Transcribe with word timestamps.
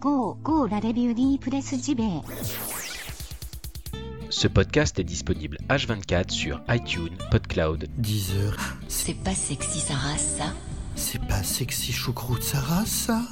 Go, 0.00 0.38
go 0.44 0.66
la 0.66 0.80
Press 1.40 1.74
JB. 1.74 2.00
Ce 4.30 4.46
podcast 4.46 4.96
est 5.00 5.04
disponible 5.04 5.58
H24 5.68 6.30
sur 6.30 6.60
iTunes, 6.68 7.16
PodCloud. 7.32 7.88
10 7.98 8.36
heures. 8.36 8.56
C'est 8.86 9.14
pas 9.24 9.34
sexy 9.34 9.80
Sarah 9.80 10.16
ça? 10.16 10.54
C'est 10.94 11.20
pas 11.26 11.42
sexy 11.42 11.92
choucroute 11.92 12.44
Sarah 12.44 12.86
ça? 12.86 13.22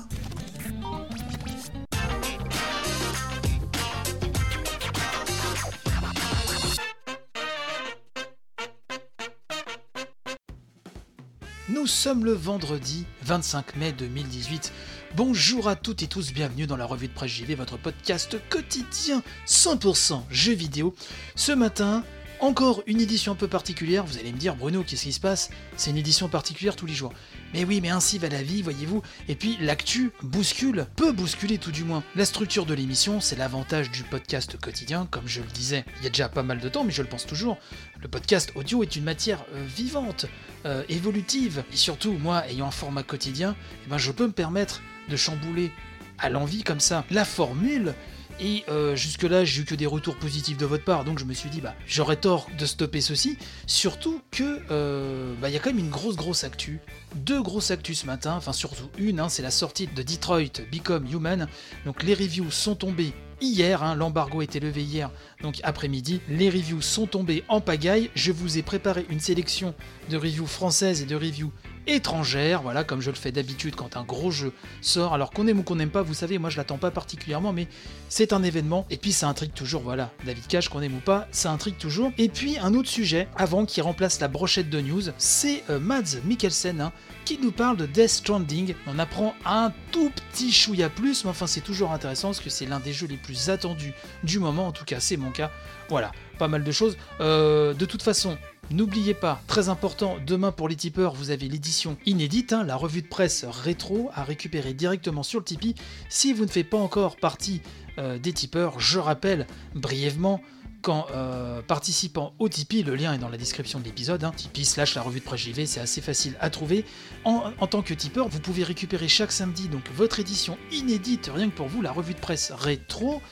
Nous 11.68 11.86
sommes 11.86 12.24
le 12.24 12.32
vendredi 12.32 13.06
25 13.22 13.76
mai 13.76 13.92
2018. 13.92 14.72
Bonjour 15.16 15.66
à 15.66 15.76
toutes 15.76 16.02
et 16.02 16.08
tous, 16.08 16.34
bienvenue 16.34 16.66
dans 16.66 16.76
la 16.76 16.84
revue 16.84 17.08
de 17.08 17.12
presse 17.14 17.30
JV, 17.30 17.54
votre 17.54 17.78
podcast 17.78 18.36
quotidien 18.50 19.22
100% 19.46 20.20
jeux 20.30 20.52
vidéo. 20.52 20.94
Ce 21.36 21.52
matin, 21.52 22.04
encore 22.40 22.82
une 22.86 23.00
édition 23.00 23.32
un 23.32 23.34
peu 23.34 23.48
particulière. 23.48 24.04
Vous 24.04 24.18
allez 24.18 24.30
me 24.30 24.36
dire, 24.36 24.56
Bruno, 24.56 24.82
qu'est-ce 24.82 25.04
qui 25.04 25.14
se 25.14 25.20
passe? 25.20 25.48
C'est 25.78 25.90
une 25.90 25.96
édition 25.96 26.28
particulière 26.28 26.76
tous 26.76 26.84
les 26.84 26.92
jours. 26.92 27.14
Mais 27.54 27.64
oui, 27.64 27.80
mais 27.80 27.88
ainsi 27.88 28.18
va 28.18 28.28
la 28.28 28.42
vie, 28.42 28.60
voyez-vous. 28.60 29.00
Et 29.28 29.36
puis 29.36 29.56
l'actu 29.58 30.10
bouscule, 30.22 30.86
peut 30.96 31.12
bousculer 31.12 31.56
tout 31.56 31.72
du 31.72 31.82
moins. 31.82 32.02
La 32.14 32.26
structure 32.26 32.66
de 32.66 32.74
l'émission, 32.74 33.18
c'est 33.22 33.36
l'avantage 33.36 33.90
du 33.90 34.02
podcast 34.02 34.60
quotidien, 34.60 35.08
comme 35.10 35.26
je 35.26 35.40
le 35.40 35.46
disais 35.46 35.86
il 35.96 36.04
y 36.04 36.06
a 36.08 36.10
déjà 36.10 36.28
pas 36.28 36.42
mal 36.42 36.60
de 36.60 36.68
temps, 36.68 36.84
mais 36.84 36.92
je 36.92 37.00
le 37.00 37.08
pense 37.08 37.24
toujours. 37.24 37.56
Le 38.02 38.08
podcast 38.08 38.52
audio 38.54 38.82
est 38.82 38.96
une 38.96 39.04
matière 39.04 39.46
euh, 39.54 39.64
vivante, 39.66 40.26
euh, 40.66 40.84
évolutive. 40.90 41.64
Et 41.72 41.76
surtout, 41.76 42.12
moi, 42.12 42.46
ayant 42.50 42.66
un 42.66 42.70
format 42.70 43.02
quotidien, 43.02 43.56
eh 43.86 43.88
ben, 43.88 43.96
je 43.96 44.12
peux 44.12 44.26
me 44.26 44.32
permettre 44.32 44.82
de 45.08 45.16
chambouler 45.16 45.72
à 46.18 46.30
l'envie 46.30 46.62
comme 46.62 46.80
ça 46.80 47.04
la 47.10 47.24
formule 47.24 47.94
et 48.38 48.64
euh, 48.68 48.94
jusque-là, 48.96 49.44
j'ai 49.44 49.62
eu 49.62 49.64
que 49.64 49.74
des 49.74 49.86
retours 49.86 50.16
positifs 50.16 50.58
de 50.58 50.66
votre 50.66 50.84
part, 50.84 51.04
donc 51.04 51.18
je 51.18 51.24
me 51.24 51.32
suis 51.32 51.48
dit, 51.48 51.60
bah, 51.60 51.74
j'aurais 51.86 52.16
tort 52.16 52.48
de 52.58 52.66
stopper 52.66 53.00
ceci. 53.00 53.38
Surtout 53.66 54.20
que, 54.30 54.60
euh, 54.70 55.34
bah, 55.40 55.48
il 55.48 55.54
y 55.54 55.56
a 55.56 55.58
quand 55.58 55.70
même 55.70 55.78
une 55.78 55.90
grosse, 55.90 56.16
grosse 56.16 56.44
actu. 56.44 56.80
Deux 57.14 57.42
grosses 57.42 57.70
actus 57.70 58.00
ce 58.00 58.06
matin, 58.06 58.34
enfin 58.36 58.52
surtout 58.52 58.90
une, 58.98 59.20
hein, 59.20 59.30
c'est 59.30 59.42
la 59.42 59.50
sortie 59.50 59.86
de 59.86 60.02
Detroit 60.02 60.60
Become 60.70 61.06
Human. 61.10 61.48
Donc 61.86 62.02
les 62.02 62.12
reviews 62.12 62.50
sont 62.50 62.74
tombées 62.74 63.14
hier, 63.40 63.82
hein, 63.82 63.94
l'embargo 63.94 64.40
a 64.40 64.44
été 64.44 64.60
levé 64.60 64.82
hier, 64.82 65.10
donc 65.42 65.60
après-midi. 65.62 66.20
Les 66.28 66.50
reviews 66.50 66.82
sont 66.82 67.06
tombées 67.06 67.42
en 67.48 67.62
pagaille. 67.62 68.10
Je 68.14 68.32
vous 68.32 68.58
ai 68.58 68.62
préparé 68.62 69.06
une 69.08 69.20
sélection 69.20 69.74
de 70.10 70.16
reviews 70.18 70.46
françaises 70.46 71.00
et 71.00 71.06
de 71.06 71.16
reviews 71.16 71.52
étrangères, 71.86 72.62
voilà, 72.62 72.84
comme 72.84 73.00
je 73.00 73.10
le 73.10 73.16
fais 73.16 73.32
d'habitude 73.32 73.76
quand 73.76 73.96
un 73.96 74.02
gros 74.02 74.30
jeu 74.30 74.52
sort. 74.80 75.14
Alors 75.14 75.30
qu'on 75.30 75.46
aime 75.46 75.60
ou 75.60 75.62
qu'on 75.62 75.76
n'aime 75.76 75.90
pas, 75.90 76.02
vous 76.02 76.14
savez, 76.14 76.38
moi 76.38 76.50
je 76.50 76.56
l'attends 76.56 76.78
pas 76.78 76.90
particulièrement, 76.90 77.52
mais 77.52 77.68
c'est 78.08 78.32
un 78.32 78.42
événement. 78.42 78.86
Et 78.90 78.96
puis 78.96 79.12
ça 79.12 79.28
intrigue 79.28 79.52
toujours, 79.52 79.82
voilà. 79.82 80.10
David 80.24 80.46
Cage, 80.46 80.68
qu'on 80.68 80.82
aime 80.82 80.96
ou 80.96 81.00
pas, 81.00 81.28
ça 81.30 81.50
intrigue 81.50 81.78
toujours. 81.78 82.12
Et 82.18 82.28
puis 82.28 82.58
un 82.58 82.74
autre 82.74 82.88
sujet, 82.88 83.28
avant 83.36 83.66
qui 83.66 83.80
remplace 83.80 84.20
la 84.20 84.28
brochette 84.28 84.70
de 84.70 84.80
news, 84.80 85.02
c'est 85.18 85.62
euh, 85.70 85.78
Mads 85.78 86.20
Mikkelsen, 86.24 86.80
hein, 86.80 86.92
qui 87.24 87.38
nous 87.38 87.52
parle 87.52 87.76
de 87.76 87.86
Death 87.86 88.08
Stranding. 88.08 88.74
On 88.86 88.98
apprend 88.98 89.34
un 89.44 89.72
tout 89.92 90.10
petit 90.10 90.52
chouïa 90.52 90.88
plus, 90.88 91.24
mais 91.24 91.30
enfin 91.30 91.46
c'est 91.46 91.60
toujours 91.60 91.92
intéressant 91.92 92.28
parce 92.28 92.40
que 92.40 92.50
c'est 92.50 92.66
l'un 92.66 92.80
des 92.80 92.92
jeux 92.92 93.06
les 93.06 93.16
plus 93.16 93.50
attendus 93.50 93.92
du 94.24 94.38
moment, 94.38 94.66
en 94.66 94.72
tout 94.72 94.84
cas 94.84 95.00
c'est 95.00 95.16
mon 95.16 95.30
cas. 95.30 95.50
Voilà, 95.88 96.10
pas 96.38 96.48
mal 96.48 96.64
de 96.64 96.72
choses. 96.72 96.96
Euh, 97.20 97.72
de 97.72 97.84
toute 97.84 98.02
façon, 98.02 98.36
N'oubliez 98.72 99.14
pas, 99.14 99.40
très 99.46 99.68
important, 99.68 100.16
demain 100.26 100.50
pour 100.50 100.68
les 100.68 100.74
tipeurs, 100.74 101.14
vous 101.14 101.30
avez 101.30 101.48
l'édition 101.48 101.96
inédite, 102.04 102.52
hein, 102.52 102.64
la 102.64 102.74
revue 102.74 103.00
de 103.00 103.06
presse 103.06 103.44
rétro 103.44 104.10
à 104.12 104.24
récupérer 104.24 104.74
directement 104.74 105.22
sur 105.22 105.38
le 105.38 105.44
Tipeee. 105.44 105.76
Si 106.08 106.32
vous 106.32 106.44
ne 106.44 106.50
faites 106.50 106.68
pas 106.68 106.76
encore 106.76 107.16
partie 107.16 107.62
euh, 107.98 108.18
des 108.18 108.32
tipeurs, 108.32 108.80
je 108.80 108.98
rappelle 108.98 109.46
brièvement 109.76 110.40
qu'en 110.82 111.06
euh, 111.14 111.62
participant 111.62 112.34
au 112.40 112.48
Tipeee, 112.48 112.82
le 112.82 112.96
lien 112.96 113.14
est 113.14 113.18
dans 113.18 113.28
la 113.28 113.38
description 113.38 113.78
de 113.78 113.84
l'épisode, 113.84 114.24
hein, 114.24 114.32
Tipeee 114.34 114.64
slash 114.64 114.96
la 114.96 115.02
revue 115.02 115.20
de 115.20 115.24
presse 115.24 115.42
JV, 115.42 115.64
c'est 115.66 115.80
assez 115.80 116.00
facile 116.00 116.36
à 116.40 116.50
trouver. 116.50 116.84
En, 117.24 117.52
tant 117.68 117.82
que 117.82 117.94
tipeur, 117.94 118.26
vous 118.26 118.40
pouvez 118.40 118.64
récupérer 118.64 119.06
chaque 119.06 119.30
samedi 119.30 119.68
donc 119.68 119.88
votre 119.94 120.18
édition 120.18 120.58
inédite, 120.72 121.30
rien 121.32 121.50
que 121.50 121.54
pour 121.56 121.68
vous, 121.68 121.82
la 121.82 121.92
revue 121.92 122.14
de 122.14 122.20
presse 122.20 122.50
rétro. 122.50 123.22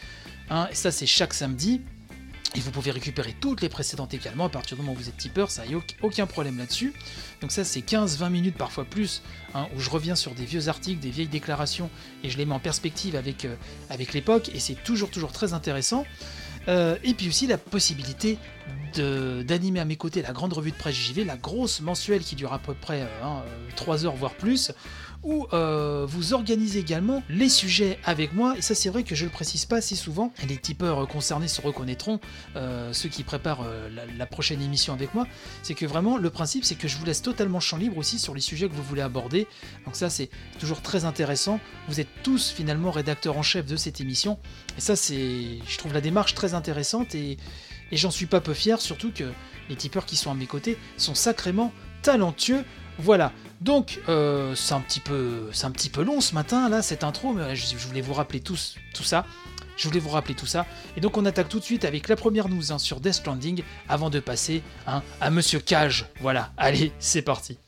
Hein, 0.48 0.68
ça 0.72 0.92
c'est 0.92 1.06
chaque 1.06 1.34
samedi. 1.34 1.80
Et 2.56 2.60
vous 2.60 2.70
pouvez 2.70 2.92
récupérer 2.92 3.34
toutes 3.40 3.62
les 3.62 3.68
précédentes 3.68 4.14
également 4.14 4.44
à 4.44 4.48
partir 4.48 4.76
du 4.76 4.82
moment 4.82 4.94
où 4.94 4.98
vous 4.98 5.08
êtes 5.08 5.16
tipeur, 5.16 5.50
ça 5.50 5.66
n'y 5.66 5.74
a 5.74 5.78
aucun 6.02 6.26
problème 6.26 6.56
là-dessus. 6.56 6.92
Donc 7.40 7.50
ça 7.50 7.64
c'est 7.64 7.80
15-20 7.80 8.30
minutes 8.30 8.56
parfois 8.56 8.84
plus, 8.84 9.22
hein, 9.54 9.66
où 9.74 9.80
je 9.80 9.90
reviens 9.90 10.14
sur 10.14 10.34
des 10.34 10.44
vieux 10.44 10.68
articles, 10.68 11.00
des 11.00 11.10
vieilles 11.10 11.26
déclarations, 11.26 11.90
et 12.22 12.30
je 12.30 12.38
les 12.38 12.46
mets 12.46 12.54
en 12.54 12.60
perspective 12.60 13.16
avec, 13.16 13.44
euh, 13.44 13.56
avec 13.90 14.14
l'époque, 14.14 14.50
et 14.54 14.60
c'est 14.60 14.76
toujours 14.84 15.10
toujours 15.10 15.32
très 15.32 15.52
intéressant. 15.52 16.04
Euh, 16.68 16.96
et 17.04 17.12
puis 17.12 17.28
aussi 17.28 17.46
la 17.46 17.58
possibilité 17.58 18.38
d'animer 18.94 19.80
à 19.80 19.84
mes 19.84 19.96
côtés 19.96 20.22
la 20.22 20.32
grande 20.32 20.52
revue 20.52 20.70
de 20.70 20.76
presse 20.76 20.94
JV, 20.94 21.24
la 21.24 21.36
grosse 21.36 21.80
mensuelle 21.80 22.22
qui 22.22 22.36
dure 22.36 22.52
à 22.52 22.58
peu 22.58 22.74
près 22.74 23.02
euh, 23.02 23.24
hein, 23.24 23.42
3 23.76 24.06
heures 24.06 24.14
voire 24.14 24.34
plus, 24.34 24.72
où 25.24 25.46
euh, 25.52 26.04
vous 26.06 26.34
organisez 26.34 26.78
également 26.78 27.22
les 27.28 27.48
sujets 27.48 27.98
avec 28.04 28.32
moi, 28.34 28.56
et 28.56 28.62
ça 28.62 28.74
c'est 28.74 28.90
vrai 28.90 29.02
que 29.02 29.14
je 29.14 29.24
le 29.24 29.30
précise 29.30 29.64
pas 29.64 29.76
assez 29.76 29.96
souvent, 29.96 30.32
et 30.42 30.46
les 30.46 30.58
tipeurs 30.58 31.08
concernés 31.08 31.48
se 31.48 31.60
reconnaîtront, 31.60 32.20
euh, 32.56 32.92
ceux 32.92 33.08
qui 33.08 33.24
préparent 33.24 33.62
euh, 33.66 33.88
la, 34.16 34.26
prochaine 34.26 34.60
émission 34.60 34.92
avec 34.92 35.14
moi, 35.14 35.26
c'est 35.62 35.74
que 35.74 35.86
vraiment 35.86 36.18
le 36.18 36.30
principe 36.30 36.64
c'est 36.64 36.74
que 36.74 36.88
je 36.88 36.96
vous 36.96 37.04
laisse 37.04 37.22
totalement 37.22 37.60
champ 37.60 37.76
libre 37.76 37.98
aussi 37.98 38.18
sur 38.18 38.34
les 38.34 38.40
sujets 38.40 38.68
que 38.68 38.74
vous 38.74 38.82
voulez 38.82 39.02
aborder, 39.02 39.46
donc 39.86 39.96
ça 39.96 40.10
c'est 40.10 40.28
toujours 40.58 40.82
très 40.82 41.04
intéressant, 41.04 41.58
vous 41.88 42.00
êtes 42.00 42.08
tous 42.22 42.50
finalement 42.50 42.90
rédacteurs 42.90 43.38
en 43.38 43.42
chef 43.42 43.66
de 43.66 43.76
cette 43.76 44.00
émission, 44.00 44.38
et 44.76 44.80
ça 44.80 44.94
c'est, 44.94 45.58
je 45.66 45.78
trouve 45.78 45.94
la 45.94 46.00
démarche 46.00 46.34
très 46.34 46.54
intéressante, 46.54 47.14
et 47.14 47.38
j'en 47.92 48.10
suis 48.10 48.26
pas 48.26 48.40
peu 48.40 48.54
fier, 48.54 48.80
surtout 48.80 49.12
que 49.12 49.24
les 49.68 49.76
tipeurs 49.76 50.04
qui 50.04 50.16
sont 50.16 50.30
à 50.30 50.34
mes 50.34 50.46
côtés 50.46 50.76
sont 50.96 51.14
sacrément 51.14 51.72
talentueux, 52.02 52.64
voilà, 52.98 53.32
donc 53.60 54.00
euh, 54.08 54.54
c'est 54.54 54.74
un 54.74 54.80
petit 54.80 55.00
peu, 55.00 55.50
un 55.62 55.70
petit 55.70 55.90
peu 55.90 56.02
long 56.02 56.20
ce 56.20 56.34
matin 56.34 56.68
là 56.68 56.82
cette 56.82 57.04
intro, 57.04 57.32
mais 57.32 57.56
je, 57.56 57.76
voulais 57.76 58.00
vous 58.00 58.14
rappeler 58.14 58.40
tout 58.40 58.56
ça. 58.56 59.24
Je 59.76 59.88
voulais 59.88 60.00
vous 60.00 60.10
rappeler 60.10 60.34
tout 60.34 60.46
ça. 60.46 60.66
Et 60.96 61.00
donc 61.00 61.16
on 61.16 61.24
attaque 61.24 61.48
tout 61.48 61.58
de 61.58 61.64
suite 61.64 61.84
avec 61.84 62.08
la 62.08 62.16
première 62.16 62.48
news 62.48 62.72
hein, 62.72 62.78
sur 62.78 63.00
Death 63.00 63.14
Stranding 63.14 63.62
avant 63.88 64.10
de 64.10 64.20
passer 64.20 64.62
hein, 64.86 65.02
à 65.20 65.30
Monsieur 65.30 65.58
Cage. 65.58 66.06
Voilà, 66.20 66.52
allez, 66.56 66.92
c'est 66.98 67.22
parti. 67.22 67.58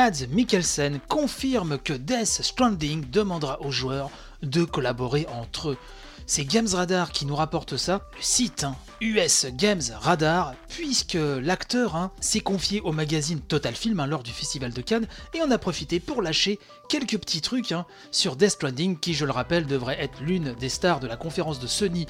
Mads 0.00 0.28
Mikkelsen 0.30 0.98
confirme 1.08 1.76
que 1.76 1.92
Death 1.92 2.40
Stranding 2.40 3.10
demandera 3.10 3.60
aux 3.60 3.70
joueurs 3.70 4.10
de 4.42 4.64
collaborer 4.64 5.26
entre 5.30 5.72
eux. 5.72 5.78
C'est 6.24 6.46
Games 6.46 6.68
Radar 6.72 7.12
qui 7.12 7.26
nous 7.26 7.36
rapporte 7.36 7.76
ça, 7.76 8.08
le 8.16 8.22
site 8.22 8.64
hein, 8.64 8.76
US 9.02 9.46
Games 9.52 9.82
Radar, 10.00 10.54
puisque 10.68 11.18
l'acteur 11.20 11.96
hein, 11.96 12.12
s'est 12.20 12.40
confié 12.40 12.80
au 12.80 12.92
magazine 12.92 13.40
Total 13.40 13.74
Film 13.74 14.00
hein, 14.00 14.06
lors 14.06 14.22
du 14.22 14.30
Festival 14.30 14.72
de 14.72 14.80
Cannes 14.80 15.06
et 15.34 15.42
en 15.42 15.50
a 15.50 15.58
profité 15.58 16.00
pour 16.00 16.22
lâcher 16.22 16.58
quelques 16.88 17.18
petits 17.18 17.40
trucs 17.40 17.74
sur 18.10 18.36
Death 18.36 18.50
Stranding, 18.50 18.98
qui 18.98 19.12
je 19.12 19.24
le 19.24 19.32
rappelle 19.32 19.66
devrait 19.66 20.00
être 20.00 20.22
l'une 20.22 20.54
des 20.54 20.68
stars 20.68 21.00
de 21.00 21.08
la 21.08 21.16
conférence 21.16 21.60
de 21.60 21.66
Sony 21.66 22.06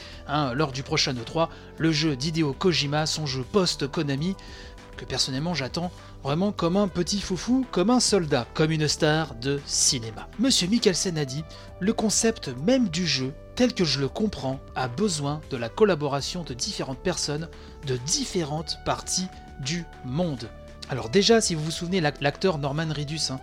lors 0.55 0.72
du 0.72 0.83
prochain 0.83 1.15
E3, 1.15 1.49
le 1.78 1.91
jeu 1.91 2.15
d'Hideo 2.15 2.53
Kojima, 2.53 3.07
son 3.07 3.27
jeu 3.27 3.45
post-Konami, 3.53 4.37
personnellement 5.05 5.55
j'attends 5.55 5.91
vraiment 6.22 6.53
comme 6.53 6.77
un 6.77 6.88
petit 6.88 7.21
foufou, 7.21 7.66
comme 7.71 7.91
un 7.91 8.00
soldat, 8.00 8.47
comme 8.55 8.71
une 8.71 8.88
star 8.88 9.34
de 9.34 9.61
cinéma. 9.66 10.28
Monsieur 10.38 10.69
Mikkelsen 10.69 11.19
a 11.19 11.25
dit 11.25 11.44
Le 11.81 11.93
concept 11.93 12.50
même 12.65 12.88
du 12.88 13.06
jeu, 13.06 13.33
tel 13.55 13.75
que 13.75 13.84
je 13.84 14.00
le 14.00 14.09
comprends, 14.09 14.60
a 14.75 14.89
besoin 14.89 15.41
de 15.51 15.57
la 15.57 15.69
collaboration 15.69 16.42
de 16.42 16.54
différentes 16.54 17.01
personnes 17.01 17.48
de 17.86 17.97
différentes 17.97 18.78
parties 18.84 19.28
du 19.60 19.84
monde. 20.04 20.48
Alors 20.89 21.09
déjà, 21.09 21.41
si 21.41 21.54
vous 21.54 21.65
vous 21.65 21.71
souvenez, 21.71 22.01
l'acteur 22.01 22.59
Norman 22.59 22.89
Reedus, 22.95 23.30
hein, 23.30 23.41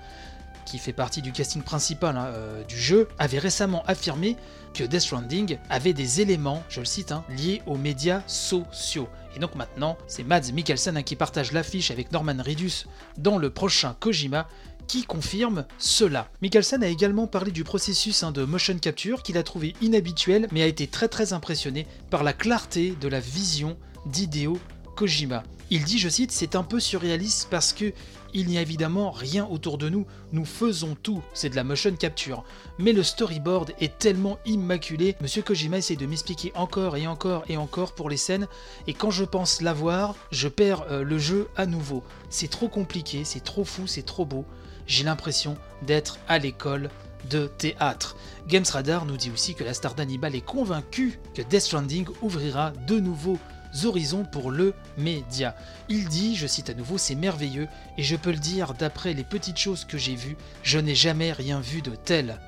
qui 0.67 0.77
fait 0.79 0.93
partie 0.93 1.21
du 1.21 1.31
casting 1.31 1.63
principal 1.63 2.17
hein, 2.17 2.25
euh, 2.27 2.63
du 2.65 2.77
jeu, 2.77 3.07
avait 3.17 3.39
récemment 3.39 3.83
affirmé 3.87 4.35
que 4.73 4.83
Death 4.83 5.01
Stranding 5.01 5.57
avait 5.69 5.93
des 5.93 6.19
éléments, 6.19 6.61
je 6.67 6.81
le 6.81 6.85
cite, 6.85 7.13
hein, 7.13 7.23
liés 7.29 7.61
aux 7.65 7.77
médias 7.77 8.21
sociaux. 8.27 9.07
Et 9.35 9.39
donc 9.39 9.55
maintenant, 9.55 9.97
c'est 10.07 10.23
Mads 10.23 10.51
Mikkelsen 10.53 10.97
hein, 10.97 11.03
qui 11.03 11.15
partage 11.15 11.53
l'affiche 11.53 11.89
avec 11.89 12.11
Norman 12.11 12.35
Reedus 12.45 12.85
dans 13.17 13.37
le 13.37 13.49
prochain 13.49 13.95
Kojima 13.99 14.47
qui 14.87 15.03
confirme 15.03 15.65
cela. 15.77 16.29
Mikkelsen 16.41 16.83
a 16.83 16.87
également 16.87 17.27
parlé 17.27 17.51
du 17.51 17.63
processus 17.63 18.23
de 18.23 18.43
motion 18.43 18.77
capture 18.77 19.23
qu'il 19.23 19.37
a 19.37 19.43
trouvé 19.43 19.73
inhabituel 19.81 20.47
mais 20.51 20.61
a 20.61 20.67
été 20.67 20.87
très 20.87 21.07
très 21.07 21.33
impressionné 21.33 21.87
par 22.09 22.23
la 22.23 22.33
clarté 22.33 22.93
de 22.99 23.07
la 23.07 23.19
vision 23.19 23.77
d'Hideo 24.05 24.57
Kojima. 24.97 25.43
Il 25.69 25.83
dit, 25.83 25.99
je 25.99 26.09
cite, 26.09 26.31
c'est 26.31 26.55
un 26.55 26.63
peu 26.63 26.79
surréaliste 26.79 27.49
parce 27.51 27.71
que 27.71 27.93
il 28.33 28.47
n'y 28.47 28.57
a 28.57 28.61
évidemment 28.61 29.11
rien 29.11 29.45
autour 29.45 29.77
de 29.77 29.89
nous, 29.89 30.05
nous 30.31 30.43
faisons 30.43 30.97
tout, 31.01 31.21
c'est 31.33 31.49
de 31.49 31.55
la 31.55 31.63
motion 31.63 31.95
capture. 31.95 32.43
Mais 32.79 32.93
le 32.93 33.03
storyboard 33.03 33.73
est 33.79 33.99
tellement 33.99 34.39
immaculé, 34.45 35.15
Monsieur 35.21 35.43
Kojima 35.43 35.77
essaie 35.77 35.95
de 35.95 36.05
m'expliquer 36.05 36.51
encore 36.55 36.97
et 36.97 37.05
encore 37.05 37.43
et 37.47 37.57
encore 37.57 37.93
pour 37.93 38.09
les 38.09 38.17
scènes, 38.17 38.47
et 38.87 38.93
quand 38.93 39.11
je 39.11 39.23
pense 39.23 39.61
l'avoir, 39.61 40.15
je 40.31 40.47
perds 40.47 40.83
euh, 40.89 41.03
le 41.03 41.19
jeu 41.19 41.47
à 41.55 41.67
nouveau. 41.67 42.03
C'est 42.29 42.49
trop 42.49 42.67
compliqué, 42.67 43.23
c'est 43.23 43.43
trop 43.43 43.63
fou, 43.63 43.85
c'est 43.85 44.05
trop 44.05 44.25
beau. 44.25 44.45
J'ai 44.87 45.03
l'impression 45.03 45.57
d'être 45.83 46.17
à 46.27 46.39
l'école 46.39 46.89
de 47.29 47.47
théâtre. 47.47 48.15
Games 48.47 48.65
Radar 48.67 49.05
nous 49.05 49.17
dit 49.17 49.31
aussi 49.31 49.53
que 49.53 49.63
la 49.63 49.73
star 49.73 49.93
d'Hannibal 49.93 50.35
est 50.35 50.41
convaincue 50.41 51.19
que 51.35 51.43
Death 51.43 51.61
Stranding 51.61 52.07
ouvrira 52.21 52.71
de 52.87 52.99
nouveaux 52.99 53.37
horizons 53.85 54.23
pour 54.23 54.51
le 54.51 54.73
média. 54.97 55.55
Il 55.89 56.07
dit, 56.07 56.35
je 56.35 56.47
cite 56.47 56.69
à 56.69 56.73
nouveau, 56.73 56.97
c'est 56.97 57.15
merveilleux, 57.15 57.67
et 57.97 58.03
je 58.03 58.15
peux 58.15 58.31
le 58.31 58.37
dire 58.37 58.73
d'après 58.73 59.13
les 59.13 59.23
petites 59.23 59.57
choses 59.57 59.85
que 59.85 59.97
j'ai 59.97 60.15
vues, 60.15 60.37
je 60.63 60.79
n'ai 60.79 60.95
jamais 60.95 61.31
rien 61.31 61.59
vu 61.59 61.81
de 61.81 61.95
tel. 61.95 62.39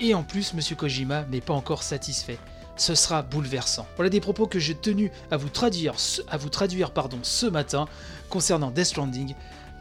Et 0.00 0.14
en 0.14 0.22
plus, 0.22 0.54
Monsieur 0.54 0.76
Kojima 0.76 1.24
n'est 1.30 1.40
pas 1.40 1.54
encore 1.54 1.82
satisfait. 1.82 2.38
Ce 2.76 2.96
sera 2.96 3.22
bouleversant. 3.22 3.86
Voilà 3.96 4.10
des 4.10 4.20
propos 4.20 4.46
que 4.46 4.58
j'ai 4.58 4.74
tenu 4.74 5.12
à 5.30 5.36
vous 5.36 5.48
traduire, 5.48 5.94
à 6.28 6.36
vous 6.36 6.48
traduire 6.48 6.90
pardon, 6.90 7.18
ce 7.22 7.46
matin 7.46 7.86
concernant 8.28 8.72
Death 8.72 8.86
Stranding. 8.86 9.34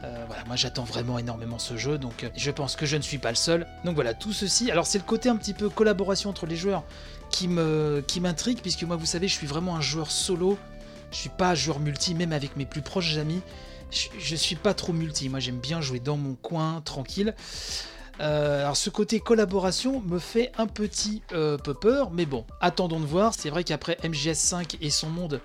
Euh, 0.04 0.24
voilà, 0.28 0.44
moi 0.46 0.56
j'attends 0.56 0.84
vraiment 0.84 1.18
énormément 1.18 1.58
ce 1.58 1.78
jeu, 1.78 1.98
donc 1.98 2.24
euh, 2.24 2.30
je 2.36 2.52
pense 2.52 2.76
que 2.76 2.86
je 2.86 2.98
ne 2.98 3.02
suis 3.02 3.18
pas 3.18 3.30
le 3.30 3.36
seul. 3.36 3.66
Donc 3.86 3.96
voilà, 3.96 4.14
tout 4.14 4.34
ceci. 4.34 4.70
Alors 4.70 4.86
c'est 4.86 4.98
le 5.00 5.06
côté 5.06 5.30
un 5.30 5.38
petit 5.38 5.54
peu 5.54 5.70
collaboration 5.70 6.30
entre 6.30 6.46
les 6.46 6.58
joueurs 6.58 6.84
qui 7.32 7.50
qui 8.08 8.22
m'intrigue, 8.22 8.60
puisque 8.62 8.84
moi 8.84 8.96
vous 8.96 9.08
savez, 9.08 9.28
je 9.28 9.34
suis 9.34 9.48
vraiment 9.48 9.76
un 9.76 9.82
joueur 9.82 10.12
solo. 10.12 10.60
Je 11.14 11.18
suis 11.18 11.30
pas 11.30 11.56
joueur 11.56 11.80
multi, 11.80 12.16
même 12.16 12.34
avec 12.34 12.58
mes 12.58 12.66
plus 12.66 12.82
proches 12.82 13.16
amis. 13.16 13.42
Je, 13.92 14.10
je 14.20 14.36
suis 14.36 14.56
pas 14.56 14.74
trop 14.74 14.92
multi. 14.92 15.30
Moi 15.30 15.40
j'aime 15.40 15.60
bien 15.60 15.80
jouer 15.80 16.00
dans 16.00 16.18
mon 16.18 16.34
coin, 16.34 16.82
tranquille. 16.84 17.34
Euh, 18.20 18.62
alors 18.62 18.78
ce 18.78 18.90
côté 18.90 19.20
collaboration 19.20 20.02
me 20.02 20.20
fait 20.20 20.52
un 20.58 20.68
petit 20.68 21.22
peu 21.30 21.74
peur, 21.74 22.12
mais 22.12 22.26
bon, 22.26 22.46
attendons 22.60 23.00
de 23.00 23.06
voir. 23.06 23.34
C'est 23.38 23.50
vrai 23.50 23.64
qu'après 23.64 23.98
MGS5 24.04 24.78
et 24.82 24.90
son 24.90 25.10
monde 25.10 25.40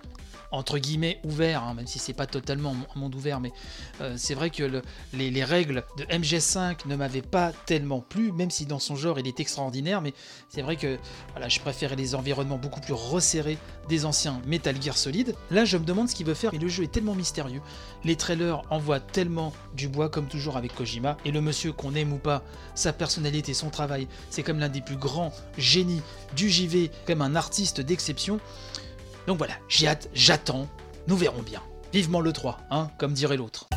entre 0.51 0.79
guillemets 0.79 1.21
ouvert, 1.25 1.63
hein, 1.63 1.75
même 1.75 1.87
si 1.87 1.99
c'est 1.99 2.13
pas 2.13 2.27
totalement 2.27 2.75
un 2.95 2.99
monde 2.99 3.15
ouvert, 3.15 3.41
mais 3.41 3.53
euh, 4.01 4.15
c'est 4.17 4.35
vrai 4.35 4.51
que 4.51 4.83
les, 5.13 5.45
règles 5.45 5.85
de 5.97 6.05
MGS5 6.05 6.87
ne 6.87 6.97
m'avaient 6.97 7.23
pas 7.23 7.53
tellement 7.67 8.01
plu, 8.01 8.33
même 8.33 8.51
si 8.51 8.67
dans 8.67 8.79
son 8.79 8.97
genre 8.97 9.19
il 9.19 9.27
est 9.27 9.41
extraordinaire, 9.41 10.01
mais 10.01 10.15
c'est 10.49 10.63
vrai 10.63 10.77
que 10.77 10.99
voilà, 11.33 11.49
je 11.49 11.61
préférais 11.61 11.97
les 11.97 12.15
environnements 12.15 12.59
beaucoup 12.59 12.81
plus 12.81 12.95
resserrés 12.95 13.59
des 13.89 14.05
anciens 14.05 14.41
Metal 14.47 14.81
Gear 14.81 14.97
Solid. 14.97 15.35
Là, 15.51 15.65
je 15.65 15.77
me 15.77 15.85
demande 15.85 16.09
ce 16.09 16.15
qu'il 16.15 16.27
veut 16.27 16.35
faire, 16.35 16.55
et 16.55 16.59
le 16.59 16.69
jeu 16.69 16.85
est 16.85 16.93
tellement 16.93 17.15
mystérieux, 17.15 17.61
les 18.05 18.17
trailers 18.17 18.63
envoient 18.71 19.01
tellement 19.01 19.53
du 19.75 19.89
bois, 19.89 20.09
comme 20.09 20.27
toujours 20.27 20.57
avec 20.57 20.75
Kojima, 20.75 21.17
et 21.25 21.31
le 21.31 21.41
monsieur 21.41 21.73
qu'on 21.73 21.95
aime 21.95 22.13
ou 22.13 22.19
pas, 22.19 22.43
sa 22.75 22.93
personnalité, 22.93 23.55
son 23.55 23.71
travail, 23.71 24.09
c'est 24.31 24.43
comme 24.43 24.59
l'un 24.59 24.69
des 24.69 24.81
plus 24.81 24.97
grands 24.97 25.33
génies 25.57 26.03
du 26.35 26.49
JV, 26.49 26.91
comme 27.07 27.23
un 27.23 27.37
artiste 27.37 27.81
d'exception. 27.81 28.41
Donc 29.29 29.37
voilà, 29.37 29.59
j'ai 29.69 29.87
hâte, 29.87 30.09
j'attends, 30.15 30.67
nous 31.07 31.15
verrons 31.15 31.43
bien. 31.43 31.63
Vivement 31.93 32.23
le 32.23 32.33
3, 32.33 32.61
hein, 32.71 32.91
comme 32.97 33.13
dirait 33.13 33.37
l'autre. 33.37 33.69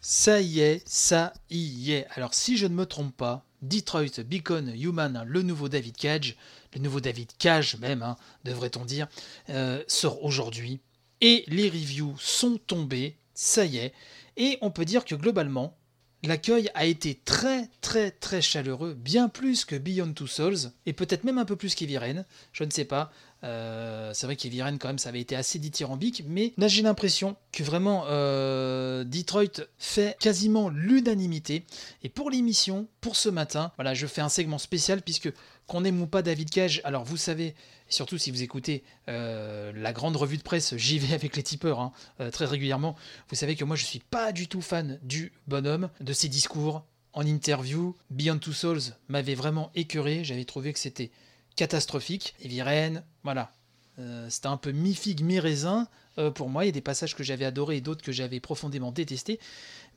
Ça 0.00 0.40
y 0.40 0.60
est, 0.60 0.82
ça 0.88 1.34
y 1.50 1.92
est. 1.92 2.06
Alors 2.14 2.32
si 2.32 2.56
je 2.56 2.66
ne 2.66 2.74
me 2.74 2.86
trompe 2.86 3.14
pas, 3.14 3.44
Detroit 3.60 4.22
Beacon 4.24 4.72
Human, 4.74 5.24
le 5.26 5.42
nouveau 5.42 5.68
David 5.68 5.98
Cage, 5.98 6.36
le 6.74 6.80
nouveau 6.80 7.00
David 7.00 7.32
Cage 7.36 7.76
même, 7.76 8.02
hein, 8.02 8.16
devrait-on 8.44 8.86
dire, 8.86 9.08
euh, 9.50 9.84
sort 9.88 10.24
aujourd'hui. 10.24 10.80
Et 11.20 11.44
les 11.48 11.68
reviews 11.68 12.16
sont 12.18 12.56
tombées, 12.66 13.18
ça 13.34 13.66
y 13.66 13.76
est. 13.76 13.92
Et 14.36 14.58
on 14.60 14.70
peut 14.70 14.84
dire 14.84 15.04
que 15.04 15.14
globalement, 15.14 15.76
l'accueil 16.22 16.70
a 16.74 16.84
été 16.84 17.14
très 17.24 17.68
très 17.80 18.10
très 18.10 18.42
chaleureux, 18.42 18.94
bien 18.94 19.28
plus 19.28 19.64
que 19.64 19.76
Beyond 19.76 20.12
Two 20.12 20.26
Souls, 20.26 20.70
et 20.84 20.92
peut-être 20.92 21.24
même 21.24 21.38
un 21.38 21.44
peu 21.44 21.56
plus 21.56 21.74
qu'Eviren, 21.74 22.24
je 22.52 22.64
ne 22.64 22.70
sais 22.70 22.84
pas. 22.84 23.12
Euh, 23.44 24.12
c'est 24.14 24.26
vrai 24.26 24.36
qu'Eviren 24.36 24.78
quand 24.78 24.88
même 24.88 24.98
ça 24.98 25.10
avait 25.10 25.20
été 25.20 25.36
assez 25.36 25.58
dithyrambique, 25.58 26.24
mais 26.26 26.52
là 26.56 26.68
j'ai 26.68 26.82
l'impression 26.82 27.36
que 27.52 27.62
vraiment 27.62 28.04
euh, 28.08 29.04
Detroit 29.04 29.64
fait 29.78 30.16
quasiment 30.18 30.68
l'unanimité. 30.68 31.64
Et 32.02 32.08
pour 32.08 32.30
l'émission, 32.30 32.88
pour 33.00 33.16
ce 33.16 33.28
matin, 33.28 33.72
voilà, 33.76 33.94
je 33.94 34.06
fais 34.06 34.20
un 34.20 34.28
segment 34.28 34.58
spécial 34.58 35.02
puisque 35.02 35.32
qu'on 35.66 35.84
aime 35.84 36.00
ou 36.00 36.06
pas 36.06 36.22
David 36.22 36.50
Cage, 36.50 36.80
alors 36.84 37.04
vous 37.04 37.16
savez, 37.16 37.54
surtout 37.88 38.18
si 38.18 38.30
vous 38.30 38.42
écoutez 38.42 38.84
euh, 39.08 39.72
la 39.74 39.92
grande 39.92 40.16
revue 40.16 40.38
de 40.38 40.42
presse, 40.42 40.74
j'y 40.76 40.98
vais 40.98 41.14
avec 41.14 41.36
les 41.36 41.42
tipeurs 41.42 41.80
hein, 41.80 41.92
très 42.32 42.46
régulièrement, 42.46 42.96
vous 43.28 43.36
savez 43.36 43.56
que 43.56 43.64
moi 43.64 43.76
je 43.76 43.84
suis 43.84 43.98
pas 43.98 44.32
du 44.32 44.48
tout 44.48 44.62
fan 44.62 44.98
du 45.02 45.32
bonhomme, 45.46 45.90
de 46.00 46.12
ses 46.12 46.28
discours 46.28 46.84
en 47.12 47.26
interview. 47.26 47.96
Beyond 48.10 48.38
Two 48.38 48.52
Souls 48.52 48.94
m'avait 49.08 49.34
vraiment 49.34 49.72
écœuré, 49.74 50.22
j'avais 50.22 50.44
trouvé 50.44 50.72
que 50.72 50.78
c'était 50.78 51.10
catastrophique. 51.56 52.34
Et 52.40 52.48
Viren, 52.48 53.02
voilà, 53.24 53.52
euh, 53.98 54.28
c'était 54.30 54.46
un 54.46 54.56
peu 54.56 54.70
mi-figue, 54.70 55.22
mi-raisin 55.22 55.88
pour 56.34 56.48
moi. 56.48 56.64
Il 56.64 56.68
y 56.68 56.70
a 56.70 56.72
des 56.72 56.80
passages 56.80 57.14
que 57.14 57.22
j'avais 57.22 57.44
adorés 57.44 57.76
et 57.76 57.80
d'autres 57.82 58.02
que 58.02 58.12
j'avais 58.12 58.40
profondément 58.40 58.90
détestés. 58.90 59.38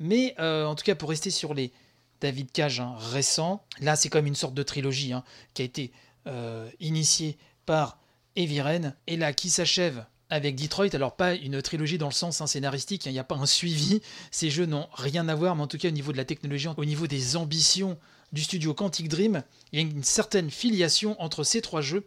Mais 0.01 0.35
en 0.38 0.75
tout 0.75 0.83
cas, 0.83 0.94
pour 0.94 1.09
rester 1.09 1.29
sur 1.29 1.53
les 1.53 1.71
David 2.19 2.51
Cage 2.51 2.81
hein, 2.81 2.95
récents, 2.97 3.63
là 3.79 3.95
c'est 3.95 4.09
comme 4.09 4.27
une 4.27 4.35
sorte 4.35 4.53
de 4.53 4.63
trilogie 4.63 5.13
hein, 5.13 5.23
qui 5.53 5.61
a 5.61 5.65
été 5.65 5.94
initiée 6.81 7.38
par 7.65 8.00
Eviren, 8.35 8.95
et 9.07 9.15
là 9.15 9.31
qui 9.31 9.50
s'achève 9.50 10.05
avec 10.29 10.55
Detroit, 10.55 10.94
alors 10.94 11.15
pas 11.15 11.33
une 11.33 11.62
trilogie 11.62 11.97
dans 11.97 12.07
le 12.07 12.13
sens 12.13 12.41
hein, 12.41 12.47
scénaristique, 12.47 13.05
il 13.05 13.12
n'y 13.12 13.19
a 13.19 13.23
pas 13.23 13.35
un 13.35 13.45
suivi, 13.45 14.01
ces 14.31 14.50
jeux 14.50 14.65
n'ont 14.65 14.88
rien 14.94 15.27
à 15.27 15.35
voir, 15.35 15.55
mais 15.55 15.63
en 15.63 15.67
tout 15.67 15.77
cas 15.77 15.88
au 15.88 15.91
niveau 15.91 16.12
de 16.12 16.17
la 16.17 16.25
technologie, 16.25 16.67
au 16.77 16.85
niveau 16.85 17.07
des 17.07 17.35
ambitions 17.35 17.97
du 18.31 18.43
studio 18.43 18.73
Quantic 18.73 19.09
Dream, 19.09 19.43
il 19.71 19.79
y 19.79 19.83
a 19.83 19.85
une 19.85 20.03
certaine 20.03 20.49
filiation 20.49 21.19
entre 21.21 21.43
ces 21.43 21.61
trois 21.61 21.81
jeux. 21.81 22.05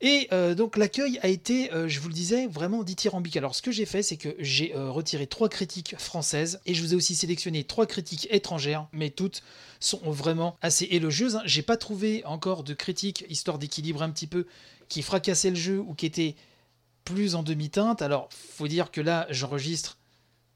Et 0.00 0.28
euh, 0.32 0.54
donc 0.54 0.76
l'accueil 0.76 1.18
a 1.22 1.28
été, 1.28 1.72
euh, 1.72 1.88
je 1.88 1.98
vous 2.00 2.08
le 2.08 2.14
disais, 2.14 2.46
vraiment 2.46 2.82
dithyrambique. 2.82 3.36
Alors 3.36 3.54
ce 3.54 3.62
que 3.62 3.72
j'ai 3.72 3.86
fait, 3.86 4.02
c'est 4.02 4.16
que 4.16 4.36
j'ai 4.38 4.74
euh, 4.74 4.90
retiré 4.90 5.26
trois 5.26 5.48
critiques 5.48 5.96
françaises 5.98 6.60
et 6.66 6.74
je 6.74 6.82
vous 6.82 6.92
ai 6.92 6.96
aussi 6.96 7.14
sélectionné 7.14 7.64
trois 7.64 7.86
critiques 7.86 8.28
étrangères, 8.30 8.86
mais 8.92 9.10
toutes 9.10 9.42
sont 9.80 10.00
vraiment 10.04 10.56
assez 10.60 10.84
élogieuses. 10.90 11.36
Hein. 11.36 11.42
J'ai 11.46 11.62
pas 11.62 11.76
trouvé 11.76 12.22
encore 12.26 12.64
de 12.64 12.74
critiques, 12.74 13.24
histoire 13.30 13.58
d'équilibrer 13.58 14.04
un 14.04 14.10
petit 14.10 14.26
peu, 14.26 14.46
qui 14.88 15.00
fracassaient 15.00 15.50
le 15.50 15.56
jeu 15.56 15.78
ou 15.78 15.94
qui 15.94 16.06
étaient 16.06 16.34
plus 17.04 17.34
en 17.34 17.42
demi-teinte. 17.42 18.02
Alors 18.02 18.28
faut 18.30 18.68
dire 18.68 18.90
que 18.90 19.00
là, 19.00 19.26
j'enregistre 19.30 19.96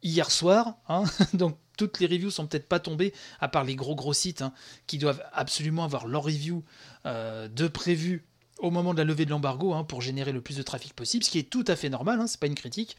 hier 0.03 0.31
soir, 0.31 0.77
hein. 0.89 1.05
donc 1.33 1.57
toutes 1.79 2.01
les 2.01 2.07
reviews 2.07 2.31
sont 2.31 2.47
peut-être 2.47 2.69
pas 2.69 2.81
tombées, 2.81 3.15
à 3.41 3.49
part 3.49 3.65
les 3.65 3.77
gros 3.77 3.95
gros 3.95 4.13
sites 4.13 4.43
hein, 4.43 4.53
qui 4.87 4.99
doivent 4.99 5.23
absolument 5.33 5.85
avoir 5.85 6.07
leur 6.07 6.25
review 6.25 6.63
de 7.07 7.69
prévu 7.69 8.29
au 8.59 8.71
moment 8.71 8.93
de 8.93 8.99
la 8.99 9.05
levée 9.05 9.25
de 9.25 9.31
l'embargo 9.31 9.73
hein, 9.73 9.85
pour 9.85 10.03
générer 10.03 10.33
le 10.33 10.41
plus 10.41 10.57
de 10.57 10.63
trafic 10.63 10.93
possible, 10.95 11.25
ce 11.25 11.31
qui 11.31 11.39
est 11.39 11.49
tout 11.49 11.65
à 11.67 11.77
fait 11.77 11.89
normal, 11.89 12.21
hein, 12.21 12.27
c'est 12.27 12.41
pas 12.41 12.47
une 12.47 12.55
critique. 12.55 12.97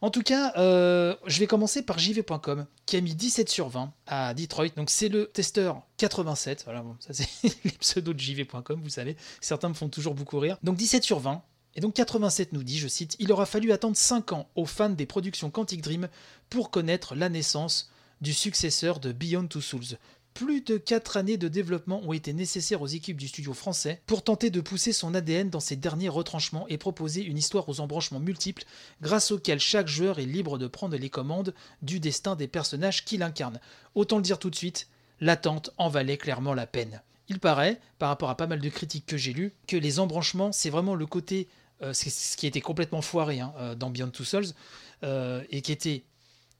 En 0.00 0.10
tout 0.10 0.22
cas, 0.22 0.52
euh, 0.56 1.14
je 1.26 1.38
vais 1.38 1.46
commencer 1.46 1.82
par 1.82 1.98
jv.com 1.98 2.66
qui 2.86 2.96
a 2.96 3.00
mis 3.00 3.14
17 3.14 3.48
sur 3.48 3.68
20 3.68 3.92
à 4.06 4.34
Detroit. 4.34 4.70
Donc 4.76 4.90
c'est 4.90 5.08
le 5.08 5.26
testeur 5.26 5.82
87. 5.98 6.62
Voilà, 6.64 6.82
bon, 6.82 6.96
ça 6.98 7.12
c'est 7.12 7.28
les 7.64 7.70
pseudos 7.72 8.14
de 8.14 8.18
jv.com, 8.18 8.80
vous 8.82 8.90
savez. 8.90 9.16
Certains 9.40 9.68
me 9.68 9.74
font 9.74 9.88
toujours 9.88 10.14
beaucoup 10.14 10.38
rire. 10.38 10.58
Donc 10.62 10.76
17 10.76 11.04
sur 11.04 11.20
20. 11.20 11.42
Et 11.74 11.80
donc 11.80 11.94
87 11.94 12.52
nous 12.52 12.64
dit, 12.64 12.78
je 12.78 12.88
cite, 12.88 13.16
Il 13.18 13.32
aura 13.32 13.46
fallu 13.46 13.72
attendre 13.72 13.96
5 13.96 14.32
ans 14.32 14.48
aux 14.56 14.66
fans 14.66 14.90
des 14.90 15.06
productions 15.06 15.50
Quantic 15.50 15.80
Dream 15.80 16.08
pour 16.50 16.70
connaître 16.70 17.14
la 17.14 17.28
naissance 17.28 17.91
du 18.22 18.32
successeur 18.32 19.00
de 19.00 19.12
Beyond 19.12 19.48
Two 19.48 19.60
Souls, 19.60 19.98
plus 20.32 20.62
de 20.62 20.78
4 20.78 21.18
années 21.18 21.36
de 21.36 21.48
développement 21.48 22.00
ont 22.04 22.14
été 22.14 22.32
nécessaires 22.32 22.80
aux 22.80 22.86
équipes 22.86 23.18
du 23.18 23.28
studio 23.28 23.52
français 23.52 24.00
pour 24.06 24.24
tenter 24.24 24.48
de 24.48 24.62
pousser 24.62 24.94
son 24.94 25.14
ADN 25.14 25.50
dans 25.50 25.60
ses 25.60 25.76
derniers 25.76 26.08
retranchements 26.08 26.66
et 26.68 26.78
proposer 26.78 27.22
une 27.22 27.36
histoire 27.36 27.68
aux 27.68 27.80
embranchements 27.80 28.20
multiples 28.20 28.64
grâce 29.02 29.30
auxquels 29.30 29.60
chaque 29.60 29.88
joueur 29.88 30.18
est 30.18 30.24
libre 30.24 30.56
de 30.56 30.66
prendre 30.66 30.96
les 30.96 31.10
commandes 31.10 31.52
du 31.82 32.00
destin 32.00 32.34
des 32.34 32.48
personnages 32.48 33.04
qu'il 33.04 33.22
incarne. 33.22 33.60
Autant 33.94 34.16
le 34.16 34.22
dire 34.22 34.38
tout 34.38 34.50
de 34.50 34.56
suite, 34.56 34.88
l'attente 35.20 35.70
en 35.76 35.90
valait 35.90 36.16
clairement 36.16 36.54
la 36.54 36.66
peine. 36.66 37.02
Il 37.28 37.38
paraît, 37.38 37.80
par 37.98 38.08
rapport 38.08 38.30
à 38.30 38.36
pas 38.36 38.46
mal 38.46 38.60
de 38.60 38.68
critiques 38.68 39.06
que 39.06 39.16
j'ai 39.16 39.32
lues, 39.32 39.52
que 39.66 39.76
les 39.76 40.00
embranchements, 40.00 40.52
c'est 40.52 40.70
vraiment 40.70 40.94
le 40.94 41.06
côté, 41.06 41.48
euh, 41.82 41.92
ce 41.92 42.36
qui 42.36 42.46
était 42.46 42.60
complètement 42.60 43.02
foiré 43.02 43.40
hein, 43.40 43.52
euh, 43.58 43.74
dans 43.74 43.90
Beyond 43.90 44.10
Two 44.10 44.24
Souls, 44.24 44.46
euh, 45.04 45.42
et 45.50 45.62
qui 45.62 45.72
était 45.72 46.04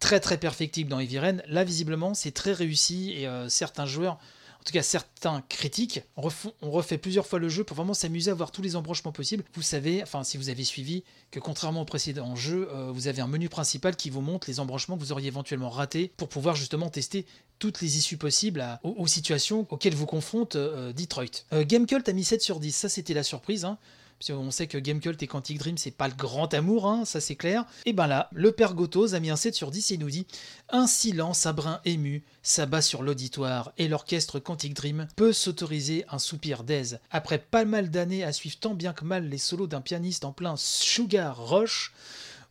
très 0.03 0.19
très 0.19 0.37
perfectible 0.37 0.91
dans 0.91 0.99
Eviren. 0.99 1.43
Là, 1.47 1.63
visiblement, 1.63 2.13
c'est 2.13 2.33
très 2.33 2.53
réussi 2.53 3.13
et 3.13 3.29
euh, 3.29 3.49
certains 3.49 3.87
joueurs, 3.87 4.15
en 4.15 4.65
tout 4.65 4.73
cas 4.73 4.83
certains 4.83 5.45
critiques, 5.49 6.03
on, 6.17 6.71
refait 6.71 6.99
plusieurs 6.99 7.25
fois 7.25 7.39
le 7.39 7.49
jeu 7.49 7.63
pour 7.63 7.77
vraiment 7.77 7.95
s'amuser 7.95 8.33
à 8.33 8.35
voir 8.35 8.51
tous 8.51 8.63
les 8.63 8.75
embranchements 8.75 9.13
possibles. 9.13 9.45
Vous 9.55 9.63
savez, 9.63 10.03
enfin 10.03 10.25
si 10.25 10.37
vous 10.37 10.49
avez 10.49 10.65
suivi, 10.65 11.05
que 11.31 11.39
contrairement 11.39 11.83
au 11.83 11.85
précédent 11.85 12.35
jeu, 12.35 12.69
euh, 12.73 12.91
vous 12.91 13.07
avez 13.07 13.23
un 13.23 13.29
menu 13.29 13.49
principal 13.49 13.95
qui 13.95 14.11
vous 14.11 14.21
montre 14.21 14.51
les 14.51 14.59
embranchements 14.59 14.97
que 14.97 15.01
vous 15.03 15.13
auriez 15.13 15.29
éventuellement 15.29 15.71
ratés 15.71 16.13
pour 16.17 16.29
pouvoir 16.29 16.57
justement 16.57 16.91
tester 16.91 17.25
toutes 17.61 17.81
les 17.81 17.97
issues 17.97 18.17
possibles 18.17 18.65
aux, 18.83 19.07
situations 19.07 19.69
auxquelles 19.71 19.95
vous 19.95 20.07
confronte 20.07 20.57
euh, 20.57 20.93
Detroit. 20.93 21.45
Euh, 21.53 21.65
Gamecult 21.65 22.09
a 22.09 22.13
mis 22.13 22.25
7 22.25 22.43
sur 22.43 22.59
10, 22.59 22.73
ça 22.73 22.89
c'était 22.89 23.15
la 23.15 23.23
surprise. 23.23 23.65
Hein. 23.65 23.79
Qu'on 24.27 24.51
sait 24.51 24.67
que 24.67 24.79
Gamecult 24.79 25.21
et 25.23 25.27
Quantic 25.27 25.59
Dream, 25.59 25.77
c'est 25.77 25.91
pas 25.91 26.09
le 26.09 26.15
grand 26.15 26.53
amour, 26.55 26.87
hein, 26.87 27.05
ça 27.05 27.21
c'est 27.21 27.35
clair. 27.35 27.65
Et 27.87 27.93
ben 27.93 28.07
là, 28.07 28.29
le 28.33 28.53
père 28.53 28.75
Gotos 28.75 29.15
a 29.15 29.21
mis 29.21 29.31
un 29.31 29.37
7 29.37 29.55
sur 29.55 29.71
10 29.71 29.91
et 29.91 29.97
nous 29.97 30.11
dit 30.11 30.27
Un 30.69 30.87
silence, 30.87 31.47
un 31.47 31.53
brin 31.53 31.81
ému, 31.85 32.23
s'abat 32.43 32.83
sur 32.83 33.03
l'auditoire 33.03 33.73
et 33.79 33.89
l'orchestre 33.89 34.39
Quantic 34.39 34.75
Dream 34.75 35.09
peut 35.17 35.33
s'autoriser 35.33 36.05
un 36.09 36.19
soupir 36.19 36.63
d'aise. 36.63 37.01
Après 37.11 37.39
pas 37.39 37.65
mal 37.65 37.91
d'années 37.91 38.23
à 38.25 38.33
suivre 38.33 38.59
tant 38.59 38.75
bien 38.75 38.93
que 38.93 39.05
mal 39.05 39.29
les 39.29 39.39
solos 39.39 39.67
d'un 39.67 39.81
pianiste 39.81 40.25
en 40.25 40.33
plein 40.33 40.55
sugar 40.57 41.49
rush, 41.49 41.93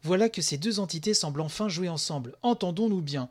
voilà 0.03 0.29
que 0.29 0.41
ces 0.41 0.57
deux 0.57 0.79
entités 0.79 1.13
semblent 1.13 1.41
enfin 1.41 1.69
jouer 1.69 1.89
ensemble. 1.89 2.35
Entendons-nous 2.41 3.01
bien. 3.01 3.29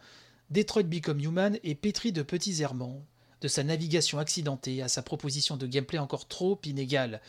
Detroit 0.50 0.85
Become 0.85 1.20
Human 1.20 1.59
est 1.62 1.75
pétri 1.75 2.12
de 2.12 2.23
petits 2.23 2.62
errements, 2.62 3.02
de 3.40 3.49
sa 3.49 3.62
navigation 3.62 4.18
accidentée 4.18 4.82
à 4.82 4.88
sa 4.88 5.02
proposition 5.02 5.56
de 5.56 5.66
gameplay 5.66 5.99
encore 5.99 6.28
trop 6.28 6.59
inégale. 6.64 7.20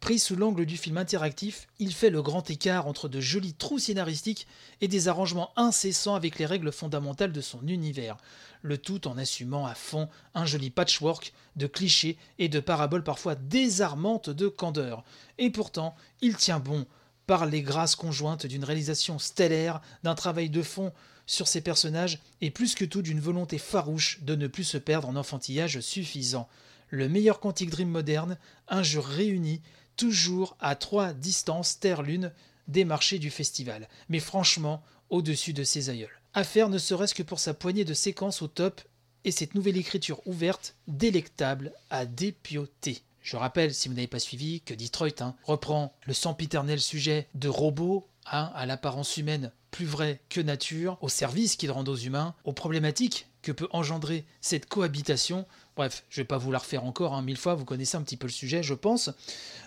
Pris 0.00 0.18
sous 0.18 0.36
l'angle 0.36 0.66
du 0.66 0.76
film 0.76 0.98
interactif, 0.98 1.66
il 1.78 1.92
fait 1.92 2.10
le 2.10 2.22
grand 2.22 2.48
écart 2.50 2.86
entre 2.86 3.08
de 3.08 3.20
jolis 3.20 3.54
trous 3.54 3.78
scénaristiques 3.78 4.46
et 4.80 4.88
des 4.88 5.08
arrangements 5.08 5.52
incessants 5.56 6.14
avec 6.14 6.38
les 6.38 6.46
règles 6.46 6.70
fondamentales 6.70 7.32
de 7.32 7.40
son 7.40 7.66
univers, 7.66 8.16
le 8.62 8.78
tout 8.78 9.08
en 9.08 9.16
assumant 9.16 9.66
à 9.66 9.74
fond 9.74 10.08
un 10.34 10.44
joli 10.44 10.70
patchwork 10.70 11.32
de 11.56 11.66
clichés 11.66 12.18
et 12.38 12.48
de 12.48 12.60
paraboles 12.60 13.04
parfois 13.04 13.34
désarmantes 13.34 14.30
de 14.30 14.48
candeur. 14.48 15.02
Et 15.38 15.50
pourtant, 15.50 15.96
il 16.20 16.36
tient 16.36 16.60
bon 16.60 16.86
par 17.26 17.46
les 17.46 17.62
grâces 17.62 17.96
conjointes 17.96 18.46
d'une 18.46 18.64
réalisation 18.64 19.18
stellaire, 19.18 19.80
d'un 20.04 20.14
travail 20.14 20.50
de 20.50 20.62
fond 20.62 20.92
sur 21.26 21.48
ses 21.48 21.60
personnages 21.60 22.20
et 22.40 22.50
plus 22.50 22.74
que 22.74 22.84
tout 22.84 23.02
d'une 23.02 23.20
volonté 23.20 23.58
farouche 23.58 24.20
de 24.22 24.34
ne 24.34 24.46
plus 24.46 24.64
se 24.64 24.78
perdre 24.78 25.08
en 25.08 25.16
enfantillage 25.16 25.80
suffisant. 25.80 26.48
Le 26.88 27.08
meilleur 27.08 27.40
Quantic 27.40 27.70
Dream 27.70 27.88
moderne, 27.88 28.38
un 28.68 28.82
jeu 28.82 29.00
réuni, 29.00 29.60
toujours 29.96 30.56
à 30.60 30.76
trois 30.76 31.12
distances 31.12 31.80
Terre-Lune 31.80 32.32
des 32.68 32.84
marchés 32.84 33.18
du 33.18 33.30
festival, 33.30 33.88
mais 34.08 34.20
franchement 34.20 34.82
au-dessus 35.08 35.52
de 35.52 35.64
ses 35.64 35.90
aïeuls. 35.90 36.20
À 36.34 36.44
faire 36.44 36.68
ne 36.68 36.78
serait-ce 36.78 37.14
que 37.14 37.22
pour 37.22 37.40
sa 37.40 37.54
poignée 37.54 37.84
de 37.84 37.94
séquences 37.94 38.42
au 38.42 38.48
top 38.48 38.80
et 39.24 39.30
cette 39.30 39.54
nouvelle 39.54 39.76
écriture 39.76 40.20
ouverte, 40.26 40.76
délectable 40.86 41.72
à 41.90 42.06
dépioter. 42.06 43.02
Je 43.22 43.36
rappelle, 43.36 43.74
si 43.74 43.88
vous 43.88 43.94
n'avez 43.94 44.06
pas 44.06 44.20
suivi, 44.20 44.60
que 44.60 44.74
Detroit 44.74 45.20
hein, 45.20 45.34
reprend 45.42 45.92
le 46.06 46.14
sempiternel 46.14 46.80
sujet 46.80 47.26
de 47.34 47.48
robots 47.48 48.06
hein, 48.30 48.52
à 48.54 48.66
l'apparence 48.66 49.16
humaine 49.16 49.50
plus 49.76 49.84
vraie 49.84 50.20
que 50.30 50.40
nature, 50.40 50.96
au 51.02 51.10
service 51.10 51.56
qu'ils 51.56 51.70
rendent 51.70 51.90
aux 51.90 51.96
humains, 51.96 52.34
aux 52.44 52.54
problématiques 52.54 53.26
que 53.42 53.52
peut 53.52 53.68
engendrer 53.72 54.24
cette 54.40 54.64
cohabitation. 54.64 55.44
Bref, 55.76 56.04
je 56.08 56.22
vais 56.22 56.24
pas 56.24 56.38
vous 56.38 56.50
la 56.50 56.60
refaire 56.60 56.86
encore 56.86 57.12
hein, 57.12 57.20
mille 57.20 57.36
fois, 57.36 57.54
vous 57.54 57.66
connaissez 57.66 57.98
un 57.98 58.00
petit 58.00 58.16
peu 58.16 58.26
le 58.26 58.32
sujet, 58.32 58.62
je 58.62 58.72
pense. 58.72 59.10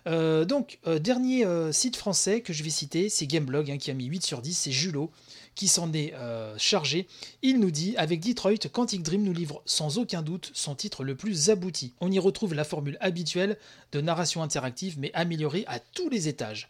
Euh, 0.08 0.46
donc, 0.46 0.80
euh, 0.88 0.98
dernier 0.98 1.46
euh, 1.46 1.72
site 1.72 1.96
français 1.96 2.42
que 2.42 2.54
je 2.54 2.64
vais 2.64 2.72
citer, 2.72 3.08
c'est 3.08 3.28
Gameblog, 3.28 3.70
hein, 3.70 3.78
qui 3.78 3.92
a 3.92 3.94
mis 3.94 4.06
8 4.06 4.24
sur 4.24 4.42
10, 4.42 4.56
c'est 4.56 4.72
Julot, 4.72 5.12
qui 5.54 5.68
s'en 5.68 5.94
est 5.94 6.16
chargé. 6.58 7.08
Il 7.44 7.60
nous 7.60 7.70
dit 7.70 7.94
Avec 7.98 8.22
Detroit, 8.22 8.68
Quantic 8.74 9.04
Dream 9.04 9.22
nous 9.22 9.34
livre 9.34 9.62
sans 9.66 10.00
aucun 10.00 10.24
doute 10.24 10.50
son 10.56 10.74
titre 10.74 11.04
le 11.04 11.14
plus 11.14 11.52
abouti. 11.52 11.94
On 12.02 12.12
y 12.12 12.18
retrouve 12.18 12.56
la 12.56 12.64
formule 12.64 12.98
habituelle 13.00 13.58
de 13.92 14.02
narration 14.02 14.42
interactive, 14.42 14.98
mais 14.98 15.12
améliorée 15.14 15.66
à 15.68 15.78
tous 15.80 16.10
les 16.10 16.28
étages. 16.30 16.68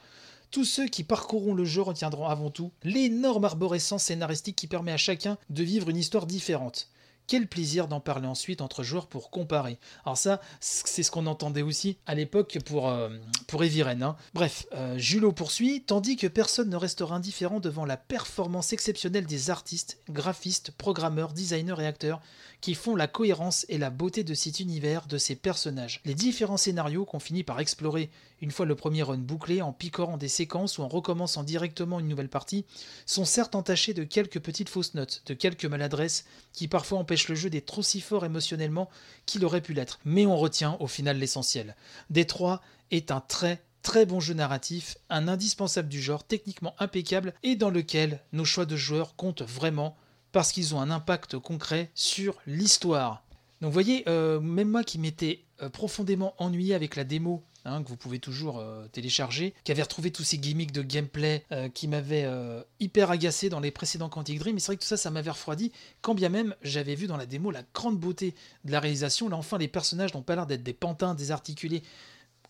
Tous 0.52 0.66
ceux 0.66 0.88
qui 0.88 1.04
parcourront 1.04 1.54
le 1.54 1.64
jeu 1.66 1.82
retiendront 1.82 2.28
avant 2.28 2.50
tout 2.50 2.72
l'énorme 2.84 3.46
arborescence 3.46 4.04
scénaristique 4.04 4.56
qui 4.56 4.66
permet 4.68 4.92
à 4.92 4.98
chacun 4.98 5.38
de 5.52 5.64
vivre 5.64 5.90
une 5.90 5.98
histoire 5.98 6.26
différente. 6.26 6.90
Quel 7.28 7.46
plaisir 7.46 7.88
d'en 7.88 8.00
parler 8.00 8.28
ensuite 8.28 8.60
entre 8.60 8.82
joueurs 8.82 9.06
pour 9.06 9.30
comparer. 9.30 9.78
Alors 10.04 10.18
ça, 10.18 10.42
c'est 10.60 11.04
ce 11.04 11.12
qu'on 11.12 11.28
entendait 11.28 11.62
aussi 11.62 11.98
à 12.08 12.16
l'époque 12.16 12.58
pour, 12.66 12.90
euh, 12.90 13.10
pour 13.46 13.64
Eviren. 13.64 14.02
hein. 14.02 14.16
Bref, 14.34 14.66
euh, 14.74 14.98
Julot 14.98 15.32
poursuit, 15.32 15.84
tandis 15.84 16.16
que 16.16 16.26
personne 16.26 16.72
ne 16.72 16.76
restera 16.76 17.16
indifférent 17.16 17.60
devant 17.60 17.86
la 17.86 17.98
performance 17.98 18.74
exceptionnelle 18.74 19.28
des 19.28 19.52
artistes, 19.52 20.00
graphistes, 20.10 20.72
programmeurs, 20.72 21.34
designers 21.34 21.76
et 21.80 21.86
acteurs 21.86 22.20
qui 22.62 22.74
font 22.74 22.96
la 22.96 23.08
cohérence 23.08 23.64
et 23.70 23.78
la 23.78 23.92
beauté 23.92 24.24
de 24.24 24.34
cet 24.34 24.60
univers, 24.60 25.06
de 25.06 25.20
ces 25.20 25.36
personnages. 25.36 26.02
Les 26.06 26.16
différents 26.16 26.58
scénarios 26.58 27.06
qu'on 27.06 27.20
finit 27.20 27.44
par 27.44 27.60
explorer 27.60 28.10
une 28.42 28.52
fois 28.52 28.66
le 28.66 28.76
premier 28.76 29.04
run 29.04 29.18
bouclé, 29.18 29.62
en 29.62 29.74
picorant 29.74 30.18
des 30.18 30.28
séquences 30.28 30.78
ou 30.78 30.84
en 30.84 30.88
recommençant 30.88 31.44
directement 31.44 32.00
une 32.00 32.08
nouvelle 32.08 32.30
partie, 32.30 32.66
sont 33.06 33.26
certes 33.26 33.56
entachés 33.56 33.94
de 33.94 34.04
quelques 34.04 34.40
petites 34.40 34.70
fausses 34.70 34.94
notes, 34.94 35.24
de 35.26 35.34
quelques 35.34 35.66
maladresses 35.66 36.26
qui 36.54 36.68
parfois 36.68 37.00
empêchent 37.00 37.30
le 37.30 37.36
jeu 37.36 37.50
d'être 37.50 37.80
aussi 37.80 38.02
fort 38.02 38.26
émotionnellement 38.26 38.90
qu'il 39.26 39.46
aurait 39.46 39.62
pu 39.62 39.74
l'être. 39.74 40.00
Mais 40.06 40.26
on 40.26 40.38
retient 40.38 40.78
au 40.80 40.88
final 40.88 41.18
l'essentiel. 41.18 41.76
Détroit 42.10 42.62
est 42.92 43.12
un 43.12 43.22
très 43.22 43.62
très 43.82 44.06
bon 44.06 44.20
jeu 44.20 44.34
narratif, 44.34 44.98
un 45.10 45.28
indispensable 45.28 45.90
du 45.90 46.02
genre, 46.02 46.24
techniquement 46.24 46.76
impeccable 46.80 47.34
et 47.44 47.56
dans 47.56 47.70
lequel 47.70 48.22
nos 48.34 48.46
choix 48.46 48.66
de 48.66 48.76
joueurs 48.76 49.16
comptent 49.16 49.42
vraiment 49.42 49.96
parce 50.32 50.52
qu'ils 50.52 50.76
ont 50.76 50.82
un 50.82 50.92
impact 50.92 51.38
concret 51.40 51.90
sur 51.96 52.38
l'histoire. 52.46 53.24
Donc 53.62 53.70
vous 53.70 53.74
voyez, 53.74 54.04
euh, 54.08 54.40
même 54.40 54.70
moi 54.70 54.84
qui 54.84 55.00
m'étais 55.00 55.44
euh, 55.62 55.70
profondément 55.70 56.34
ennuyé 56.38 56.76
avec 56.76 56.96
la 56.96 57.04
démo, 57.04 57.44
hein, 57.66 57.84
que 57.84 57.90
vous 57.90 57.98
pouvez 57.98 58.20
toujours 58.20 58.60
euh, 58.60 58.88
télécharger, 58.92 59.54
qui 59.64 59.72
avait 59.72 59.82
retrouvé 59.82 60.12
tous 60.12 60.24
ces 60.24 60.38
gimmicks 60.38 60.72
de 60.72 60.82
gameplay 60.82 61.46
euh, 61.52 61.70
qui 61.70 61.88
m'avaient 61.88 62.26
euh, 62.26 62.62
hyper 62.80 63.12
agacé 63.12 63.50
dans 63.50 63.60
les 63.60 63.72
précédents 63.72 64.10
Quantic 64.10 64.40
Dream, 64.40 64.56
mais 64.56 64.60
c'est 64.60 64.68
vrai 64.68 64.78
que 64.78 64.82
tout 64.82 64.88
ça, 64.88 64.98
ça 64.98 65.12
m'avait 65.12 65.32
refroidi, 65.32 65.72
quand 66.02 66.16
bien 66.16 66.30
même 66.30 66.56
j'avais 66.62 66.96
vu 66.96 67.08
dans 67.08 67.18
la 67.18 67.26
démo 67.26 67.52
la 67.52 67.64
grande 67.74 68.00
beauté 68.00 68.36
de 68.66 68.72
la 68.72 68.80
réalisation. 68.80 69.30
Là 69.30 69.38
enfin, 69.38 69.58
les 69.58 69.68
personnages 69.68 70.14
n'ont 70.14 70.22
pas 70.22 70.36
l'air 70.36 70.48
d'être 70.48 70.64
des 70.64 70.74
pantins 70.74 71.16
désarticulés 71.16 71.84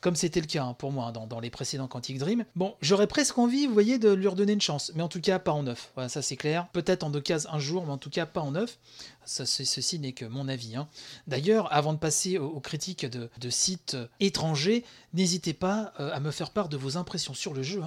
comme 0.02 0.16
c'était 0.16 0.40
le 0.40 0.48
cas 0.48 0.64
hein, 0.64 0.74
pour 0.74 0.92
moi 0.92 1.08
hein, 1.08 1.28
dans, 1.28 1.40
les 1.40 1.50
précédents 1.50 1.88
Quantic 1.88 2.18
Dream. 2.18 2.46
Bon, 2.56 2.76
j'aurais 2.82 3.08
presque 3.08 3.38
envie, 3.38 3.68
vous 3.68 3.74
voyez, 3.74 4.00
de 4.00 4.12
lui 4.12 4.28
redonner 4.28 4.54
une 4.54 4.62
chance, 4.62 4.92
mais 4.96 5.04
en 5.04 5.08
tout 5.08 5.22
cas 5.22 5.40
pas 5.40 5.52
en 5.52 5.64
neuf. 5.64 5.92
Voilà, 5.96 6.10
ça 6.10 6.22
c'est 6.22 6.36
clair. 6.36 6.68
Peut-être 6.74 7.04
en 7.04 7.10
deux 7.10 7.22
cases 7.22 7.48
un 7.52 7.60
jour, 7.60 7.86
mais 7.86 7.92
en 7.92 7.98
tout 7.98 8.10
cas 8.10 8.26
pas 8.26 8.42
en 8.42 8.52
neuf. 8.52 8.80
Ça, 9.26 9.46
ceci 9.46 10.00
n'est 10.00 10.14
que 10.14 10.26
mon 10.26 10.48
avis. 10.48 10.76
hein. 10.76 10.88
D'ailleurs, 11.28 11.72
avant 11.72 11.94
de 11.94 12.00
passer 12.00 12.38
aux, 12.38 12.60
critiques 12.60 13.06
de, 13.06 13.50
sites 13.50 13.98
étrangers, 14.20 14.84
n'hésitez 15.14 15.54
pas 15.54 15.94
euh, 16.00 16.12
à 16.14 16.20
me 16.20 16.32
faire 16.32 16.52
part 16.52 16.70
de 16.70 16.78
vos 16.78 16.98
impressions 16.98 17.34
sur 17.34 17.54
le 17.54 17.62
jeu. 17.62 17.82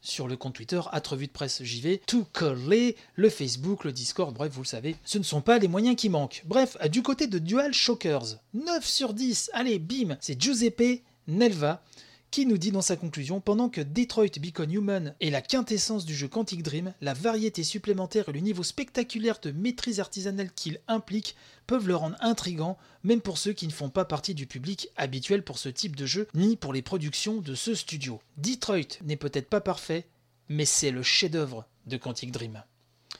sur 0.00 0.28
le 0.28 0.36
compte 0.36 0.54
Twitter, 0.54 0.80
à 0.92 1.00
Revue 1.06 1.26
de 1.26 1.32
Presse 1.32 1.62
JV, 1.62 2.00
tout 2.06 2.26
coller, 2.32 2.96
le 3.14 3.28
Facebook, 3.28 3.84
le 3.84 3.92
Discord, 3.92 4.32
bref, 4.34 4.52
vous 4.52 4.62
le 4.62 4.66
savez, 4.66 4.96
ce 5.04 5.18
ne 5.18 5.24
sont 5.24 5.40
pas 5.40 5.58
les 5.58 5.68
moyens 5.68 5.96
qui 5.96 6.08
manquent. 6.08 6.42
Bref, 6.46 6.76
du 6.88 7.02
côté 7.02 7.26
de 7.26 7.38
Dual 7.38 7.74
Shockers, 7.74 8.38
9 8.54 8.86
sur 8.86 9.14
10, 9.14 9.50
allez, 9.52 9.78
bim, 9.78 10.16
c'est 10.20 10.40
Giuseppe 10.40 11.02
Nelva 11.26 11.82
qui 12.30 12.44
nous 12.44 12.58
dit 12.58 12.72
dans 12.72 12.82
sa 12.82 12.96
conclusion 12.96 13.40
Pendant 13.40 13.68
que 13.68 13.80
Detroit 13.80 14.38
Become 14.40 14.72
Human 14.72 15.14
est 15.20 15.30
la 15.30 15.40
quintessence 15.40 16.04
du 16.04 16.14
jeu 16.14 16.28
Quantic 16.28 16.62
Dream, 16.62 16.92
la 17.00 17.14
variété 17.14 17.64
supplémentaire 17.64 18.28
et 18.28 18.32
le 18.32 18.40
niveau 18.40 18.62
spectaculaire 18.62 19.38
de 19.40 19.52
maîtrise 19.52 20.00
artisanale 20.00 20.52
qu'il 20.52 20.80
implique 20.88 21.36
peuvent 21.66 21.88
le 21.88 21.96
rendre 21.96 22.16
intrigant, 22.20 22.76
même 23.04 23.20
pour 23.20 23.38
ceux 23.38 23.52
qui 23.52 23.66
ne 23.66 23.72
font 23.72 23.88
pas 23.88 24.04
partie 24.04 24.34
du 24.34 24.46
public 24.46 24.90
habituel 24.96 25.42
pour 25.42 25.58
ce 25.58 25.68
type 25.68 25.96
de 25.96 26.06
jeu, 26.06 26.28
ni 26.34 26.56
pour 26.56 26.72
les 26.72 26.82
productions 26.82 27.40
de 27.40 27.54
ce 27.54 27.74
studio. 27.74 28.20
Detroit 28.36 29.00
n'est 29.04 29.16
peut-être 29.16 29.48
pas 29.48 29.60
parfait, 29.60 30.06
mais 30.48 30.66
c'est 30.66 30.90
le 30.90 31.02
chef-d'œuvre 31.02 31.66
de 31.86 31.96
Quantic 31.96 32.32
Dream. 32.32 32.62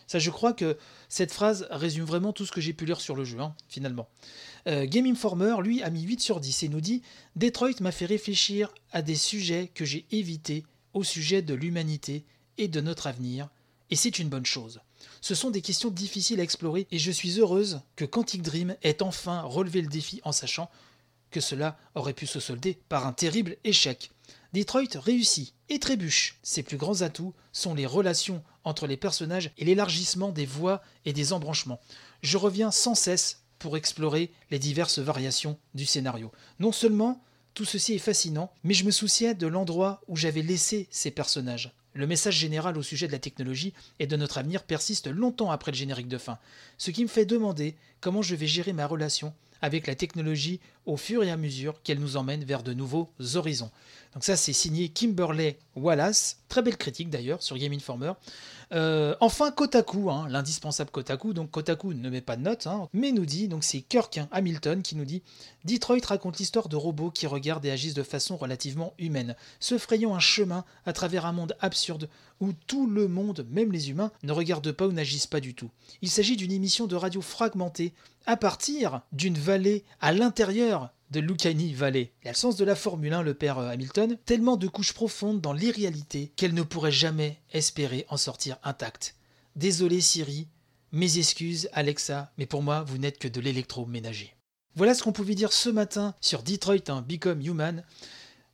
Ça, 0.06 0.18
je 0.18 0.30
crois 0.30 0.52
que 0.52 0.76
cette 1.08 1.32
phrase 1.32 1.66
résume 1.70 2.04
vraiment 2.04 2.32
tout 2.32 2.46
ce 2.46 2.52
que 2.52 2.60
j'ai 2.60 2.72
pu 2.72 2.84
lire 2.84 3.00
sur 3.00 3.16
le 3.16 3.24
jeu, 3.24 3.40
hein, 3.40 3.54
finalement. 3.68 4.08
Euh, 4.68 4.86
Game 4.86 5.06
Informer, 5.06 5.56
lui, 5.62 5.82
a 5.82 5.90
mis 5.90 6.02
8 6.02 6.20
sur 6.20 6.40
10 6.40 6.62
et 6.62 6.68
nous 6.68 6.80
dit 6.80 7.02
Detroit 7.34 7.80
m'a 7.80 7.92
fait 7.92 8.06
réfléchir 8.06 8.72
à 8.92 9.02
des 9.02 9.16
sujets 9.16 9.70
que 9.74 9.84
j'ai 9.84 10.06
évités 10.12 10.64
au 10.94 11.04
sujet 11.04 11.42
de 11.42 11.54
l'humanité 11.54 12.24
et 12.58 12.68
de 12.68 12.80
notre 12.80 13.06
avenir, 13.06 13.48
et 13.90 13.96
c'est 13.96 14.18
une 14.18 14.28
bonne 14.28 14.46
chose. 14.46 14.80
Ce 15.20 15.34
sont 15.34 15.50
des 15.50 15.60
questions 15.60 15.90
difficiles 15.90 16.40
à 16.40 16.42
explorer 16.42 16.86
et 16.90 16.98
je 16.98 17.10
suis 17.10 17.38
heureuse 17.38 17.80
que 17.96 18.04
Quantic 18.04 18.42
Dream 18.42 18.76
ait 18.82 19.02
enfin 19.02 19.42
relevé 19.42 19.82
le 19.82 19.88
défi 19.88 20.20
en 20.24 20.32
sachant 20.32 20.70
que 21.30 21.40
cela 21.40 21.78
aurait 21.94 22.14
pu 22.14 22.26
se 22.26 22.40
solder 22.40 22.78
par 22.88 23.06
un 23.06 23.12
terrible 23.12 23.56
échec. 23.64 24.10
Detroit 24.52 24.84
réussit 24.94 25.54
et 25.68 25.78
trébuche. 25.78 26.38
Ses 26.42 26.62
plus 26.62 26.76
grands 26.76 27.02
atouts 27.02 27.34
sont 27.52 27.74
les 27.74 27.86
relations 27.86 28.42
entre 28.66 28.86
les 28.86 28.98
personnages 28.98 29.52
et 29.56 29.64
l'élargissement 29.64 30.30
des 30.30 30.44
voies 30.44 30.82
et 31.06 31.14
des 31.14 31.32
embranchements. 31.32 31.80
Je 32.22 32.36
reviens 32.36 32.70
sans 32.70 32.94
cesse 32.94 33.44
pour 33.58 33.76
explorer 33.76 34.30
les 34.50 34.58
diverses 34.58 34.98
variations 34.98 35.58
du 35.74 35.86
scénario. 35.86 36.30
Non 36.58 36.72
seulement 36.72 37.22
tout 37.54 37.64
ceci 37.64 37.94
est 37.94 37.98
fascinant, 37.98 38.52
mais 38.64 38.74
je 38.74 38.84
me 38.84 38.90
souciais 38.90 39.34
de 39.34 39.46
l'endroit 39.46 40.02
où 40.08 40.16
j'avais 40.16 40.42
laissé 40.42 40.88
ces 40.90 41.10
personnages. 41.10 41.72
Le 41.94 42.06
message 42.06 42.36
général 42.36 42.76
au 42.76 42.82
sujet 42.82 43.06
de 43.06 43.12
la 43.12 43.18
technologie 43.18 43.72
et 43.98 44.06
de 44.06 44.16
notre 44.16 44.36
avenir 44.36 44.64
persiste 44.64 45.06
longtemps 45.06 45.50
après 45.50 45.70
le 45.70 45.76
générique 45.76 46.08
de 46.08 46.18
fin, 46.18 46.38
ce 46.76 46.90
qui 46.90 47.02
me 47.02 47.08
fait 47.08 47.24
demander 47.24 47.76
comment 48.00 48.20
je 48.20 48.34
vais 48.34 48.46
gérer 48.46 48.74
ma 48.74 48.86
relation 48.86 49.32
avec 49.62 49.86
la 49.86 49.94
technologie 49.94 50.60
au 50.86 50.96
fur 50.96 51.22
et 51.22 51.30
à 51.30 51.36
mesure 51.36 51.82
qu'elle 51.82 51.98
nous 51.98 52.16
emmène 52.16 52.44
vers 52.44 52.62
de 52.62 52.72
nouveaux 52.72 53.10
horizons. 53.34 53.70
Donc 54.14 54.24
ça 54.24 54.36
c'est 54.36 54.52
signé 54.52 54.88
Kimberley 54.88 55.58
Wallace, 55.74 56.38
très 56.48 56.62
belle 56.62 56.78
critique 56.78 57.10
d'ailleurs 57.10 57.42
sur 57.42 57.58
Game 57.58 57.72
Informer. 57.72 58.12
Euh, 58.72 59.14
enfin, 59.20 59.52
Kotaku, 59.52 60.10
hein, 60.10 60.26
l'indispensable 60.28 60.90
Kotaku. 60.90 61.32
Donc 61.32 61.50
Kotaku 61.50 61.94
ne 61.94 62.10
met 62.10 62.20
pas 62.20 62.36
de 62.36 62.42
notes, 62.42 62.66
hein, 62.66 62.88
mais 62.92 63.12
nous 63.12 63.26
dit, 63.26 63.48
donc 63.48 63.62
c'est 63.62 63.80
Kirk 63.80 64.18
hein, 64.18 64.28
Hamilton 64.32 64.82
qui 64.82 64.96
nous 64.96 65.04
dit 65.04 65.22
Detroit 65.64 65.98
raconte 66.04 66.38
l'histoire 66.38 66.68
de 66.68 66.76
robots 66.76 67.10
qui 67.10 67.26
regardent 67.26 67.64
et 67.66 67.70
agissent 67.70 67.94
de 67.94 68.02
façon 68.02 68.36
relativement 68.36 68.94
humaine, 68.98 69.36
se 69.60 69.78
frayant 69.78 70.14
un 70.14 70.20
chemin 70.20 70.64
à 70.84 70.92
travers 70.92 71.26
un 71.26 71.32
monde 71.32 71.56
absurde 71.60 72.08
où 72.40 72.52
tout 72.66 72.86
le 72.86 73.08
monde, 73.08 73.46
même 73.50 73.72
les 73.72 73.90
humains, 73.90 74.10
ne 74.22 74.32
regardent 74.32 74.72
pas 74.72 74.86
ou 74.86 74.92
n'agissent 74.92 75.26
pas 75.26 75.40
du 75.40 75.54
tout. 75.54 75.70
Il 76.02 76.10
s'agit 76.10 76.36
d'une 76.36 76.52
émission 76.52 76.86
de 76.86 76.96
radio 76.96 77.22
fragmentée 77.22 77.94
à 78.26 78.36
partir 78.36 79.02
d'une 79.12 79.38
vallée 79.38 79.84
à 80.00 80.12
l'intérieur 80.12 80.75
de 81.10 81.20
Lucani 81.20 81.72
Valley. 81.72 82.12
Il 82.22 82.28
a 82.28 82.32
le 82.32 82.36
sens 82.36 82.56
de 82.56 82.64
la 82.64 82.74
Formule 82.74 83.12
1, 83.12 83.22
le 83.22 83.34
père 83.34 83.58
euh, 83.58 83.68
Hamilton, 83.68 84.16
tellement 84.24 84.56
de 84.56 84.68
couches 84.68 84.92
profondes 84.92 85.40
dans 85.40 85.52
l'irréalité 85.52 86.32
qu'elle 86.36 86.54
ne 86.54 86.62
pourrait 86.62 86.92
jamais 86.92 87.38
espérer 87.52 88.06
en 88.08 88.16
sortir 88.16 88.58
intacte. 88.64 89.14
Désolé 89.54 90.00
Siri, 90.00 90.48
mes 90.92 91.18
excuses 91.18 91.68
Alexa, 91.72 92.32
mais 92.38 92.46
pour 92.46 92.62
moi 92.62 92.82
vous 92.82 92.98
n'êtes 92.98 93.18
que 93.18 93.28
de 93.28 93.40
l'électroménager. 93.40 94.34
Voilà 94.74 94.94
ce 94.94 95.02
qu'on 95.02 95.12
pouvait 95.12 95.34
dire 95.34 95.52
ce 95.52 95.70
matin 95.70 96.14
sur 96.20 96.42
Detroit 96.42 96.88
hein, 96.88 97.04
Become 97.08 97.40
Human. 97.40 97.82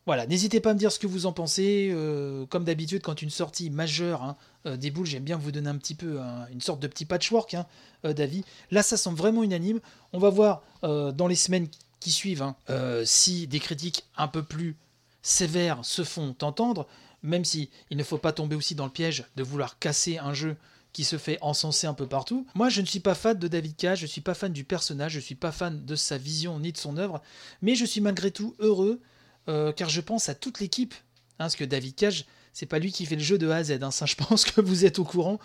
Voilà, 0.05 0.27
n'hésitez 0.27 0.59
pas 0.59 0.71
à 0.71 0.73
me 0.73 0.79
dire 0.79 0.91
ce 0.91 0.99
que 0.99 1.07
vous 1.07 1.25
en 1.25 1.33
pensez. 1.33 1.89
Euh, 1.91 2.45
comme 2.45 2.65
d'habitude, 2.65 3.01
quand 3.01 3.21
une 3.21 3.29
sortie 3.29 3.69
majeure 3.69 4.21
hein, 4.21 4.35
euh, 4.65 4.77
j'aime 5.03 5.23
bien 5.23 5.37
vous 5.37 5.51
donner 5.51 5.69
un 5.69 5.77
petit 5.77 5.95
peu 5.95 6.19
une 6.51 6.61
sorte 6.61 6.81
de 6.81 6.87
petit 6.87 7.05
patchwork 7.05 7.53
hein, 7.53 7.65
d'avis. 8.03 8.43
Là, 8.71 8.83
ça 8.83 8.97
semble 8.97 9.17
vraiment 9.17 9.43
unanime. 9.43 9.79
On 10.11 10.19
va 10.19 10.29
voir 10.29 10.63
dans 10.81 11.27
les 11.27 11.35
semaines 11.35 11.67
suivent, 12.11 12.41
hein. 12.41 12.55
euh, 12.69 13.03
si 13.05 13.47
des 13.47 13.59
critiques 13.59 14.05
un 14.17 14.27
peu 14.27 14.43
plus 14.43 14.75
sévères 15.21 15.79
se 15.83 16.03
font 16.03 16.35
entendre, 16.41 16.87
même 17.21 17.45
si 17.45 17.69
il 17.89 17.97
ne 17.97 18.03
faut 18.03 18.17
pas 18.17 18.33
tomber 18.33 18.55
aussi 18.55 18.75
dans 18.75 18.85
le 18.85 18.91
piège 18.91 19.25
de 19.35 19.43
vouloir 19.43 19.79
casser 19.79 20.17
un 20.17 20.33
jeu 20.33 20.57
qui 20.91 21.03
se 21.03 21.17
fait 21.17 21.39
encenser 21.41 21.87
un 21.87 21.93
peu 21.93 22.05
partout. 22.05 22.45
Moi, 22.53 22.69
je 22.69 22.81
ne 22.81 22.85
suis 22.85 22.99
pas 22.99 23.15
fan 23.15 23.37
de 23.37 23.47
David 23.47 23.75
Cage, 23.75 23.99
je 23.99 24.03
ne 24.03 24.09
suis 24.09 24.21
pas 24.21 24.35
fan 24.35 24.53
du 24.53 24.63
personnage, 24.63 25.13
je 25.13 25.17
ne 25.17 25.23
suis 25.23 25.35
pas 25.35 25.51
fan 25.51 25.83
de 25.85 25.95
sa 25.95 26.17
vision 26.17 26.59
ni 26.59 26.71
de 26.71 26.77
son 26.77 26.97
œuvre, 26.97 27.21
mais 27.61 27.75
je 27.75 27.85
suis 27.85 28.01
malgré 28.01 28.29
tout 28.29 28.55
heureux 28.59 29.01
euh, 29.49 29.73
car 29.73 29.89
je 29.89 30.01
pense 30.01 30.29
à 30.29 30.35
toute 30.35 30.59
l'équipe, 30.59 30.93
hein, 30.93 30.99
parce 31.39 31.55
que 31.55 31.65
David 31.65 31.95
Cage, 31.95 32.25
c'est 32.53 32.67
pas 32.67 32.79
lui 32.79 32.91
qui 32.91 33.05
fait 33.05 33.15
le 33.15 33.21
jeu 33.21 33.37
de 33.37 33.49
A 33.49 33.57
à 33.57 33.63
Z, 33.63 33.79
hein, 33.81 33.91
ça 33.91 34.05
je 34.05 34.15
pense 34.27 34.45
que 34.45 34.61
vous 34.61 34.85
êtes 34.85 34.99
au 34.99 35.03
courant. 35.03 35.39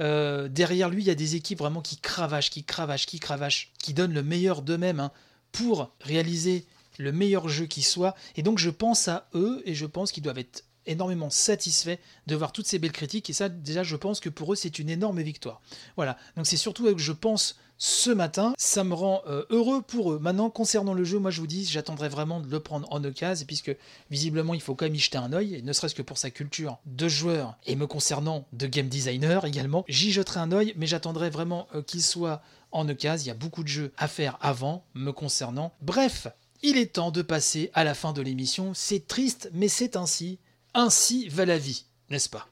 Euh, 0.00 0.48
derrière 0.48 0.88
lui, 0.88 1.02
il 1.02 1.06
y 1.06 1.10
a 1.10 1.16
des 1.16 1.34
équipes 1.34 1.58
vraiment 1.58 1.82
qui 1.82 1.98
cravachent, 1.98 2.50
qui 2.50 2.64
cravachent, 2.64 3.06
qui 3.06 3.18
cravachent, 3.18 3.72
qui 3.78 3.92
donnent 3.92 4.14
le 4.14 4.22
meilleur 4.22 4.62
d'eux-mêmes. 4.62 5.10
Pour 5.54 5.92
réaliser 6.00 6.66
le 6.98 7.12
meilleur 7.12 7.48
jeu 7.48 7.66
qui 7.66 7.82
soit. 7.82 8.14
Et 8.36 8.42
donc 8.42 8.58
je 8.58 8.70
pense 8.70 9.08
à 9.08 9.28
eux 9.34 9.62
et 9.64 9.74
je 9.74 9.86
pense 9.86 10.12
qu'ils 10.12 10.22
doivent 10.22 10.38
être 10.38 10.64
énormément 10.86 11.30
satisfaits 11.30 11.96
de 12.26 12.36
voir 12.36 12.52
toutes 12.52 12.66
ces 12.66 12.78
belles 12.78 12.92
critiques. 12.92 13.30
Et 13.30 13.32
ça, 13.32 13.48
déjà, 13.48 13.82
je 13.82 13.96
pense 13.96 14.20
que 14.20 14.28
pour 14.28 14.52
eux, 14.52 14.56
c'est 14.56 14.78
une 14.78 14.90
énorme 14.90 15.22
victoire. 15.22 15.62
Voilà. 15.96 16.18
Donc 16.36 16.46
c'est 16.46 16.58
surtout 16.58 16.84
que 16.94 17.00
je 17.00 17.12
pense 17.12 17.56
ce 17.78 18.10
matin. 18.10 18.54
Ça 18.58 18.84
me 18.84 18.94
rend 18.94 19.22
euh, 19.26 19.44
heureux 19.50 19.82
pour 19.82 20.12
eux. 20.12 20.18
Maintenant, 20.18 20.50
concernant 20.50 20.94
le 20.94 21.04
jeu, 21.04 21.18
moi 21.18 21.30
je 21.30 21.40
vous 21.40 21.46
dis, 21.46 21.64
j'attendrai 21.64 22.08
vraiment 22.08 22.40
de 22.40 22.48
le 22.48 22.60
prendre 22.60 22.86
en 22.92 23.02
occasion, 23.02 23.46
puisque 23.46 23.74
visiblement, 24.10 24.54
il 24.54 24.60
faut 24.60 24.74
quand 24.74 24.86
même 24.86 24.94
y 24.94 24.98
jeter 24.98 25.18
un 25.18 25.32
oeil, 25.32 25.62
ne 25.62 25.72
serait-ce 25.72 25.94
que 25.94 26.02
pour 26.02 26.18
sa 26.18 26.30
culture 26.30 26.78
de 26.86 27.08
joueur 27.08 27.56
et 27.66 27.76
me 27.76 27.86
concernant 27.86 28.46
de 28.52 28.66
game 28.66 28.88
designer 28.88 29.44
également. 29.44 29.84
J'y 29.88 30.12
jeterai 30.12 30.40
un 30.40 30.52
oeil, 30.52 30.74
mais 30.76 30.86
j'attendrai 30.86 31.30
vraiment 31.30 31.66
euh, 31.74 31.82
qu'il 31.82 32.02
soit 32.02 32.42
en 32.74 32.86
occasion. 32.88 33.24
Il 33.24 33.28
y 33.28 33.30
a 33.30 33.34
beaucoup 33.34 33.62
de 33.62 33.68
jeux 33.68 33.92
à 33.96 34.08
faire 34.08 34.36
avant 34.42 34.84
me 34.92 35.12
concernant. 35.12 35.72
Bref, 35.80 36.26
il 36.62 36.76
est 36.76 36.94
temps 36.94 37.10
de 37.10 37.22
passer 37.22 37.70
à 37.72 37.84
la 37.84 37.94
fin 37.94 38.12
de 38.12 38.20
l'émission. 38.20 38.72
C'est 38.74 39.06
triste, 39.06 39.48
mais 39.54 39.68
c'est 39.68 39.96
ainsi. 39.96 40.38
Ainsi 40.74 41.28
va 41.28 41.46
la 41.46 41.56
vie, 41.56 41.86
n'est-ce 42.10 42.28
pas? 42.28 42.48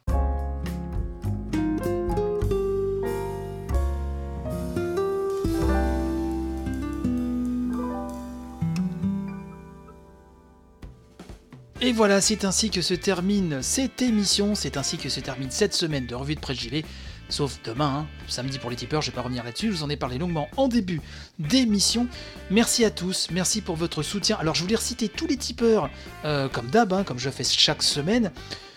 Et 11.85 11.91
voilà, 11.91 12.21
c'est 12.21 12.45
ainsi 12.45 12.71
que 12.71 12.81
se 12.81 12.95
termine 12.95 13.61
cette 13.61 14.03
émission, 14.03 14.55
c'est 14.55 14.77
ainsi 14.77 14.99
que 14.99 15.09
se 15.09 15.19
termine 15.19 15.51
cette 15.51 15.75
semaine 15.75 16.07
de 16.07 16.15
revue 16.15 16.37
de 16.37 16.41
presse 16.41 16.61
gilet 16.61 16.85
sauf 17.29 17.61
demain, 17.65 18.01
hein. 18.01 18.07
samedi 18.29 18.59
pour 18.59 18.71
les 18.71 18.77
tipeurs, 18.77 19.03
je 19.03 19.11
vais 19.11 19.15
pas 19.15 19.23
revenir 19.23 19.45
là-dessus, 19.45 19.69
je 19.69 19.73
vous 19.73 19.83
en 19.83 19.91
ai 19.91 19.97
parlé 19.97 20.19
longuement 20.19 20.49
en 20.57 20.69
début 20.69 21.01
d'émission. 21.39 22.07
Merci 22.51 22.85
à 22.85 22.91
tous, 22.91 23.29
merci 23.31 23.61
pour 23.61 23.77
votre 23.77 24.03
soutien. 24.03 24.37
Alors 24.39 24.55
je 24.55 24.63
voulais 24.63 24.77
reciter 24.77 25.09
tous 25.09 25.27
les 25.27 25.37
tipeurs, 25.37 25.91
euh, 26.25 26.49
comme 26.49 26.69
d'hab, 26.69 26.93
hein, 26.93 27.05
comme 27.05 27.19
je 27.19 27.31
fais 27.31 27.45
chaque 27.45 27.83
semaine. 27.83 28.31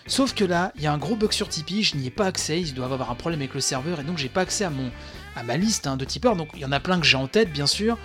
Sauf 0.06 0.34
que 0.34 0.44
là, 0.44 0.72
il 0.76 0.82
y 0.82 0.86
a 0.86 0.92
un 0.92 0.98
gros 0.98 1.16
bug 1.16 1.32
sur 1.32 1.48
Tipeee, 1.48 1.82
je 1.82 1.96
n'y 1.96 2.06
ai 2.06 2.10
pas 2.10 2.26
accès, 2.26 2.60
ils 2.60 2.74
doivent 2.74 2.92
avoir 2.92 3.10
un 3.10 3.16
problème 3.16 3.40
avec 3.40 3.54
le 3.54 3.60
serveur, 3.60 4.00
et 4.00 4.04
donc 4.04 4.18
j'ai 4.18 4.28
pas 4.28 4.42
accès 4.42 4.64
à, 4.64 4.70
mon, 4.70 4.90
à 5.34 5.42
ma 5.42 5.56
liste 5.56 5.86
hein, 5.86 5.96
de 5.96 6.04
tipeurs. 6.04 6.36
Donc 6.36 6.48
il 6.54 6.60
y 6.60 6.64
en 6.64 6.72
a 6.72 6.80
plein 6.80 7.00
que 7.00 7.06
j'ai 7.06 7.16
en 7.16 7.26
tête, 7.26 7.52
bien 7.52 7.66
sûr, 7.66 7.98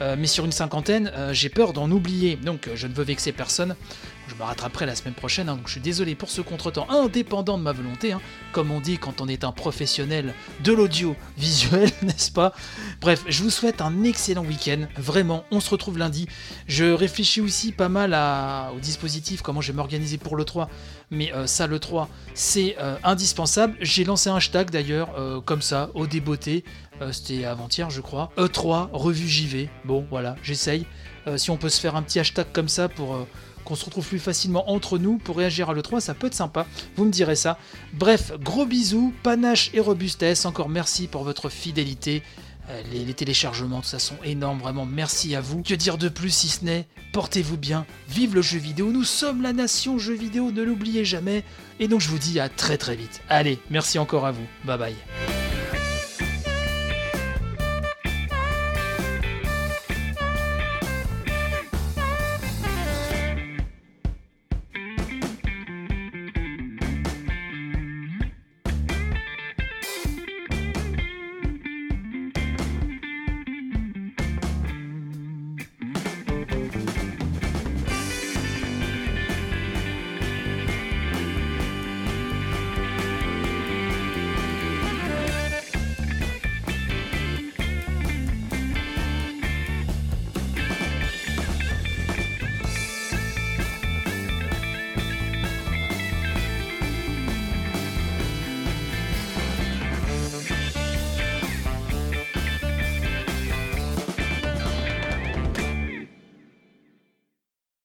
euh, 0.00 0.14
mais 0.16 0.28
sur 0.28 0.44
une 0.44 0.52
cinquantaine, 0.52 1.10
euh, 1.16 1.32
j'ai 1.32 1.48
peur 1.48 1.72
d'en 1.72 1.90
oublier. 1.90 2.36
Donc 2.36 2.70
je 2.74 2.86
ne 2.86 2.94
veux 2.94 3.04
vexer 3.04 3.32
personne. 3.32 3.74
Je 4.28 4.34
me 4.34 4.42
rattraperai 4.42 4.84
la 4.84 4.94
semaine 4.94 5.14
prochaine, 5.14 5.48
hein, 5.48 5.56
donc 5.56 5.66
je 5.66 5.72
suis 5.72 5.80
désolé 5.80 6.14
pour 6.14 6.28
ce 6.28 6.42
contretemps 6.42 6.86
indépendant 6.90 7.56
de 7.56 7.62
ma 7.62 7.72
volonté, 7.72 8.12
hein, 8.12 8.20
comme 8.52 8.70
on 8.70 8.80
dit 8.80 8.98
quand 8.98 9.22
on 9.22 9.28
est 9.28 9.42
un 9.42 9.52
professionnel 9.52 10.34
de 10.62 10.72
l'audio 10.72 11.16
visuel, 11.38 11.90
n'est-ce 12.02 12.30
pas? 12.30 12.52
Bref, 13.00 13.24
je 13.26 13.42
vous 13.42 13.48
souhaite 13.48 13.80
un 13.80 14.04
excellent 14.04 14.44
week-end, 14.44 14.86
vraiment, 14.96 15.44
on 15.50 15.60
se 15.60 15.70
retrouve 15.70 15.96
lundi. 15.96 16.28
Je 16.66 16.84
réfléchis 16.84 17.40
aussi 17.40 17.72
pas 17.72 17.88
mal 17.88 18.14
au 18.76 18.80
dispositif, 18.80 19.40
comment 19.40 19.62
je 19.62 19.72
vais 19.72 19.76
m'organiser 19.76 20.18
pour 20.18 20.36
le 20.36 20.44
3, 20.44 20.68
mais 21.10 21.32
euh, 21.32 21.46
ça, 21.46 21.66
le 21.66 21.78
3, 21.78 22.08
c'est 22.34 22.76
euh, 22.80 22.96
indispensable. 23.04 23.78
J'ai 23.80 24.04
lancé 24.04 24.28
un 24.28 24.36
hashtag 24.36 24.70
d'ailleurs, 24.70 25.08
euh, 25.18 25.40
comme 25.40 25.62
ça, 25.62 25.90
au 25.94 26.06
débeauté, 26.06 26.64
c'était 27.12 27.44
avant-hier 27.44 27.90
je 27.90 28.00
crois, 28.00 28.32
E3, 28.36 28.88
revue 28.92 29.28
JV, 29.28 29.70
bon 29.84 30.04
voilà, 30.10 30.34
j'essaye. 30.42 30.84
si 31.36 31.52
on 31.52 31.56
peut 31.56 31.68
se 31.68 31.80
faire 31.80 31.94
un 31.94 32.02
petit 32.02 32.18
hashtag 32.18 32.48
comme 32.52 32.66
ça 32.66 32.88
pour 32.88 33.24
qu'on 33.68 33.76
se 33.76 33.84
retrouve 33.84 34.06
plus 34.06 34.18
facilement 34.18 34.70
entre 34.70 34.96
nous 34.96 35.18
pour 35.18 35.36
réagir 35.36 35.68
à 35.68 35.74
l'E3, 35.74 36.00
ça 36.00 36.14
peut 36.14 36.28
être 36.28 36.34
sympa, 36.34 36.66
vous 36.96 37.04
me 37.04 37.10
direz 37.10 37.36
ça. 37.36 37.58
Bref, 37.92 38.32
gros 38.40 38.64
bisous, 38.64 39.12
panache 39.22 39.70
et 39.74 39.80
robustesse, 39.80 40.46
encore 40.46 40.70
merci 40.70 41.06
pour 41.06 41.22
votre 41.22 41.50
fidélité. 41.50 42.22
Euh, 42.70 42.82
les, 42.92 43.12
téléchargements, 43.12 43.80
tout 43.80 43.88
ça 43.88 43.98
sont 43.98 44.16
énormes, 44.24 44.58
vraiment 44.58 44.86
merci 44.86 45.34
à 45.34 45.42
vous. 45.42 45.62
Que 45.62 45.74
dire 45.74 45.98
de 45.98 46.08
plus 46.08 46.30
si 46.30 46.48
ce 46.48 46.64
n'est 46.64 46.86
Portez-vous 47.12 47.58
bien, 47.58 47.84
vive 48.08 48.34
le 48.34 48.42
jeu 48.42 48.58
vidéo, 48.58 48.90
nous 48.90 49.04
sommes 49.04 49.42
la 49.42 49.52
nation 49.52 49.98
jeu 49.98 50.14
vidéo, 50.14 50.50
ne 50.50 50.62
l'oubliez 50.62 51.04
jamais. 51.04 51.44
Et 51.78 51.88
donc 51.88 52.00
je 52.00 52.08
vous 52.08 52.18
dis 52.18 52.40
à 52.40 52.48
très 52.48 52.78
très 52.78 52.96
vite. 52.96 53.20
Allez, 53.28 53.58
merci 53.70 53.98
encore 53.98 54.24
à 54.24 54.32
vous, 54.32 54.46
bye 54.64 54.78
bye. 54.78 55.27